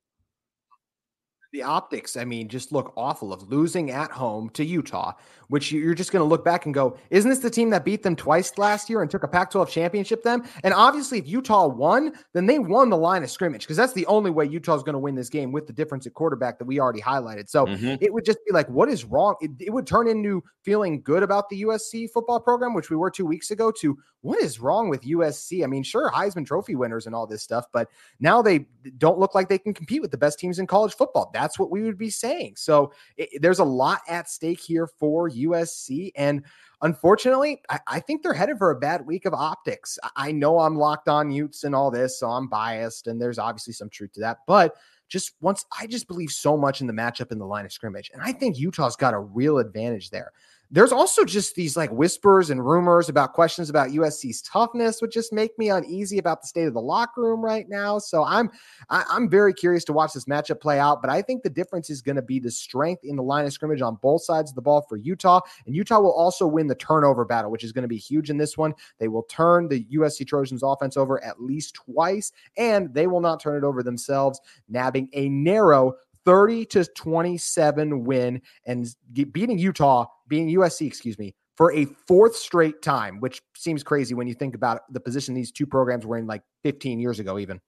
the 1.54 1.62
optics, 1.62 2.16
I 2.16 2.24
mean, 2.24 2.48
just 2.48 2.72
look 2.72 2.92
awful 2.96 3.32
of 3.32 3.48
losing 3.48 3.92
at 3.92 4.10
home 4.10 4.50
to 4.50 4.64
Utah, 4.64 5.12
which 5.46 5.70
you're 5.70 5.94
just 5.94 6.10
going 6.10 6.20
to 6.20 6.28
look 6.28 6.44
back 6.44 6.64
and 6.64 6.74
go, 6.74 6.98
isn't 7.10 7.30
this 7.30 7.38
the 7.38 7.48
team 7.48 7.70
that 7.70 7.84
beat 7.84 8.02
them 8.02 8.16
twice 8.16 8.58
last 8.58 8.90
year 8.90 9.02
and 9.02 9.10
took 9.10 9.22
a 9.22 9.28
Pac 9.28 9.52
12 9.52 9.70
championship 9.70 10.24
then? 10.24 10.42
And 10.64 10.74
obviously, 10.74 11.18
if 11.18 11.28
Utah 11.28 11.68
won, 11.68 12.12
then 12.32 12.46
they 12.46 12.58
won 12.58 12.90
the 12.90 12.96
line 12.96 13.22
of 13.22 13.30
scrimmage 13.30 13.62
because 13.62 13.76
that's 13.76 13.92
the 13.92 14.04
only 14.06 14.32
way 14.32 14.44
Utah 14.46 14.74
is 14.74 14.82
going 14.82 14.94
to 14.94 14.98
win 14.98 15.14
this 15.14 15.28
game 15.28 15.52
with 15.52 15.68
the 15.68 15.72
difference 15.72 16.06
at 16.06 16.14
quarterback 16.14 16.58
that 16.58 16.64
we 16.64 16.80
already 16.80 17.00
highlighted. 17.00 17.48
So 17.48 17.66
mm-hmm. 17.66 18.02
it 18.02 18.12
would 18.12 18.24
just 18.24 18.38
be 18.44 18.52
like, 18.52 18.68
what 18.68 18.88
is 18.88 19.04
wrong? 19.04 19.36
It, 19.40 19.52
it 19.60 19.70
would 19.70 19.86
turn 19.86 20.08
into 20.08 20.42
feeling 20.62 21.02
good 21.02 21.22
about 21.22 21.48
the 21.50 21.62
USC 21.62 22.10
football 22.10 22.40
program, 22.40 22.74
which 22.74 22.90
we 22.90 22.96
were 22.96 23.12
two 23.12 23.26
weeks 23.26 23.52
ago, 23.52 23.70
to 23.78 23.96
what 24.22 24.40
is 24.40 24.58
wrong 24.58 24.88
with 24.88 25.02
USC? 25.02 25.62
I 25.62 25.66
mean, 25.66 25.82
sure, 25.82 26.10
Heisman 26.10 26.46
Trophy 26.46 26.74
winners 26.74 27.06
and 27.06 27.14
all 27.14 27.26
this 27.26 27.42
stuff, 27.42 27.66
but 27.72 27.90
now 28.18 28.40
they 28.40 28.66
don't 28.96 29.18
look 29.18 29.34
like 29.34 29.50
they 29.50 29.58
can 29.58 29.74
compete 29.74 30.00
with 30.00 30.10
the 30.10 30.16
best 30.16 30.38
teams 30.38 30.58
in 30.58 30.66
college 30.66 30.94
football. 30.94 31.30
That's 31.34 31.43
what 31.58 31.70
we 31.70 31.82
would 31.82 31.98
be 31.98 32.10
saying. 32.10 32.54
So 32.56 32.92
it, 33.16 33.42
there's 33.42 33.58
a 33.58 33.64
lot 33.64 34.00
at 34.08 34.28
stake 34.28 34.60
here 34.60 34.86
for 34.86 35.28
USC. 35.30 36.12
And 36.16 36.42
unfortunately, 36.82 37.62
I, 37.68 37.80
I, 37.86 38.00
think 38.00 38.22
they're 38.22 38.34
headed 38.34 38.58
for 38.58 38.70
a 38.70 38.78
bad 38.78 39.06
week 39.06 39.24
of 39.24 39.34
optics. 39.34 39.98
I 40.16 40.32
know 40.32 40.60
I'm 40.60 40.76
locked 40.76 41.08
on 41.08 41.30
Utes 41.30 41.64
and 41.64 41.74
all 41.74 41.90
this, 41.90 42.18
so 42.18 42.28
I'm 42.28 42.48
biased, 42.48 43.06
and 43.06 43.20
there's 43.20 43.38
obviously 43.38 43.72
some 43.72 43.90
truth 43.90 44.12
to 44.12 44.20
that. 44.20 44.38
But 44.46 44.74
just 45.08 45.32
once 45.40 45.64
I 45.78 45.86
just 45.86 46.08
believe 46.08 46.30
so 46.30 46.56
much 46.56 46.80
in 46.80 46.86
the 46.86 46.92
matchup 46.92 47.30
in 47.30 47.38
the 47.38 47.46
line 47.46 47.64
of 47.64 47.72
scrimmage. 47.72 48.10
And 48.12 48.22
I 48.22 48.32
think 48.32 48.58
Utah's 48.58 48.96
got 48.96 49.14
a 49.14 49.18
real 49.18 49.58
advantage 49.58 50.10
there. 50.10 50.32
There's 50.74 50.90
also 50.90 51.24
just 51.24 51.54
these 51.54 51.76
like 51.76 51.92
whispers 51.92 52.50
and 52.50 52.66
rumors 52.66 53.08
about 53.08 53.32
questions 53.32 53.70
about 53.70 53.90
USC's 53.90 54.42
toughness, 54.42 55.00
which 55.00 55.12
just 55.12 55.32
make 55.32 55.56
me 55.56 55.70
uneasy 55.70 56.18
about 56.18 56.40
the 56.40 56.48
state 56.48 56.66
of 56.66 56.74
the 56.74 56.80
locker 56.80 57.22
room 57.22 57.44
right 57.44 57.68
now. 57.68 58.00
So 58.00 58.24
I'm 58.24 58.50
I, 58.90 59.02
am 59.02 59.06
i 59.08 59.16
am 59.16 59.30
very 59.30 59.54
curious 59.54 59.84
to 59.84 59.92
watch 59.92 60.14
this 60.14 60.24
matchup 60.24 60.60
play 60.60 60.80
out. 60.80 61.00
But 61.00 61.12
I 61.12 61.22
think 61.22 61.44
the 61.44 61.48
difference 61.48 61.90
is 61.90 62.02
going 62.02 62.16
to 62.16 62.22
be 62.22 62.40
the 62.40 62.50
strength 62.50 63.04
in 63.04 63.14
the 63.14 63.22
line 63.22 63.44
of 63.44 63.52
scrimmage 63.52 63.82
on 63.82 63.98
both 64.02 64.24
sides 64.24 64.50
of 64.50 64.56
the 64.56 64.62
ball 64.62 64.84
for 64.88 64.96
Utah, 64.96 65.42
and 65.64 65.76
Utah 65.76 66.00
will 66.00 66.12
also 66.12 66.44
win 66.44 66.66
the 66.66 66.74
turnover 66.74 67.24
battle, 67.24 67.52
which 67.52 67.62
is 67.62 67.70
going 67.70 67.82
to 67.82 67.88
be 67.88 67.96
huge 67.96 68.28
in 68.28 68.36
this 68.36 68.58
one. 68.58 68.74
They 68.98 69.06
will 69.06 69.22
turn 69.22 69.68
the 69.68 69.84
USC 69.84 70.26
Trojans 70.26 70.64
offense 70.64 70.96
over 70.96 71.22
at 71.22 71.40
least 71.40 71.74
twice, 71.74 72.32
and 72.56 72.92
they 72.92 73.06
will 73.06 73.20
not 73.20 73.38
turn 73.38 73.56
it 73.56 73.64
over 73.64 73.84
themselves, 73.84 74.40
nabbing 74.68 75.08
a 75.12 75.28
narrow 75.28 75.94
30 76.24 76.66
to 76.66 76.84
27 76.84 78.04
win 78.04 78.40
and 78.66 78.86
beating 79.12 79.58
Utah, 79.58 80.06
being 80.28 80.48
USC, 80.48 80.86
excuse 80.86 81.18
me, 81.18 81.34
for 81.56 81.72
a 81.72 81.84
fourth 82.06 82.36
straight 82.36 82.82
time, 82.82 83.20
which 83.20 83.42
seems 83.56 83.82
crazy 83.82 84.14
when 84.14 84.26
you 84.26 84.34
think 84.34 84.54
about 84.54 84.80
the 84.92 85.00
position 85.00 85.34
these 85.34 85.52
two 85.52 85.66
programs 85.66 86.06
were 86.06 86.16
in 86.16 86.26
like 86.26 86.42
15 86.62 86.98
years 86.98 87.20
ago, 87.20 87.38
even. 87.38 87.60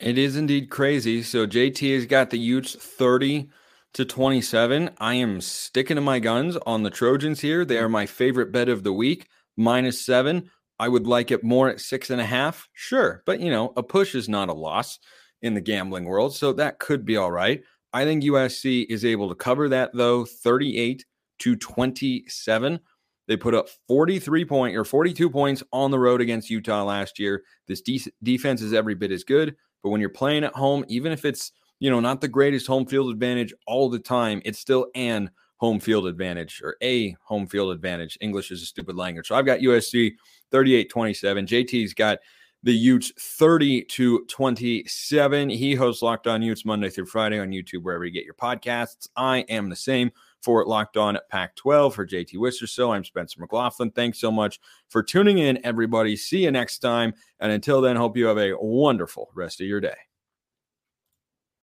It 0.00 0.18
is 0.18 0.36
indeed 0.36 0.70
crazy. 0.70 1.22
So 1.22 1.46
JT 1.46 1.94
has 1.94 2.06
got 2.06 2.30
the 2.30 2.38
Utes 2.38 2.74
30 2.74 3.48
to 3.94 4.04
27. 4.04 4.90
I 4.98 5.14
am 5.14 5.40
sticking 5.40 5.96
to 5.96 6.00
my 6.00 6.18
guns 6.18 6.56
on 6.66 6.82
the 6.82 6.90
Trojans 6.90 7.40
here. 7.40 7.64
They 7.64 7.78
are 7.78 7.88
my 7.88 8.06
favorite 8.06 8.52
bet 8.52 8.68
of 8.68 8.82
the 8.82 8.92
week, 8.92 9.28
minus 9.56 10.04
seven. 10.04 10.50
I 10.78 10.88
would 10.88 11.06
like 11.06 11.30
it 11.30 11.44
more 11.44 11.68
at 11.68 11.80
six 11.80 12.10
and 12.10 12.20
a 12.20 12.26
half. 12.26 12.68
Sure. 12.72 13.22
But, 13.24 13.40
you 13.40 13.50
know, 13.50 13.72
a 13.76 13.82
push 13.82 14.14
is 14.16 14.28
not 14.28 14.48
a 14.48 14.54
loss 14.54 14.98
in 15.40 15.54
the 15.54 15.60
gambling 15.60 16.04
world. 16.04 16.34
So 16.34 16.52
that 16.54 16.80
could 16.80 17.04
be 17.04 17.16
all 17.16 17.30
right. 17.30 17.62
I 17.94 18.04
think 18.04 18.24
USC 18.24 18.86
is 18.90 19.04
able 19.04 19.28
to 19.28 19.36
cover 19.36 19.68
that 19.68 19.92
though, 19.94 20.24
38 20.24 21.06
to 21.38 21.56
27. 21.56 22.80
They 23.28 23.36
put 23.36 23.54
up 23.54 23.68
43 23.88 24.44
point 24.44 24.76
or 24.76 24.84
42 24.84 25.30
points 25.30 25.62
on 25.72 25.92
the 25.92 25.98
road 25.98 26.20
against 26.20 26.50
Utah 26.50 26.82
last 26.82 27.18
year. 27.20 27.44
This 27.68 27.80
de- 27.80 28.12
defense 28.22 28.60
is 28.60 28.74
every 28.74 28.96
bit 28.96 29.12
as 29.12 29.22
good, 29.22 29.54
but 29.82 29.90
when 29.90 30.00
you're 30.00 30.10
playing 30.10 30.42
at 30.42 30.54
home, 30.54 30.84
even 30.88 31.12
if 31.12 31.24
it's, 31.24 31.52
you 31.78 31.88
know, 31.88 32.00
not 32.00 32.20
the 32.20 32.28
greatest 32.28 32.66
home 32.66 32.84
field 32.84 33.10
advantage 33.10 33.54
all 33.66 33.88
the 33.88 34.00
time, 34.00 34.42
it's 34.44 34.58
still 34.58 34.88
an 34.96 35.30
home 35.58 35.78
field 35.78 36.06
advantage 36.06 36.60
or 36.62 36.76
a 36.82 37.16
home 37.22 37.46
field 37.46 37.72
advantage. 37.72 38.18
English 38.20 38.50
is 38.50 38.60
a 38.60 38.66
stupid 38.66 38.96
language. 38.96 39.28
So 39.28 39.36
I've 39.36 39.46
got 39.46 39.60
USC 39.60 40.12
38 40.50 40.90
27. 40.90 41.46
JT's 41.46 41.94
got 41.94 42.18
the 42.64 42.74
Utes 42.74 43.12
30 43.18 43.84
to 43.84 44.24
27. 44.24 45.50
He 45.50 45.74
hosts 45.74 46.00
Locked 46.00 46.26
On 46.26 46.40
Utes 46.40 46.64
Monday 46.64 46.88
through 46.88 47.04
Friday 47.04 47.38
on 47.38 47.50
YouTube, 47.50 47.82
wherever 47.82 48.06
you 48.06 48.10
get 48.10 48.24
your 48.24 48.34
podcasts. 48.34 49.06
I 49.16 49.40
am 49.50 49.68
the 49.68 49.76
same 49.76 50.10
for 50.40 50.64
Locked 50.64 50.96
On 50.96 51.18
Pac 51.28 51.54
12 51.56 51.94
for 51.94 52.06
JT 52.06 52.38
Wister. 52.38 52.66
So 52.66 52.90
I'm 52.90 53.04
Spencer 53.04 53.38
McLaughlin. 53.38 53.90
Thanks 53.90 54.18
so 54.18 54.30
much 54.30 54.60
for 54.88 55.02
tuning 55.02 55.38
in, 55.38 55.60
everybody. 55.62 56.16
See 56.16 56.44
you 56.44 56.50
next 56.50 56.78
time. 56.78 57.12
And 57.38 57.52
until 57.52 57.82
then, 57.82 57.96
hope 57.96 58.16
you 58.16 58.24
have 58.24 58.38
a 58.38 58.56
wonderful 58.58 59.30
rest 59.34 59.60
of 59.60 59.66
your 59.66 59.80
day. 59.80 59.96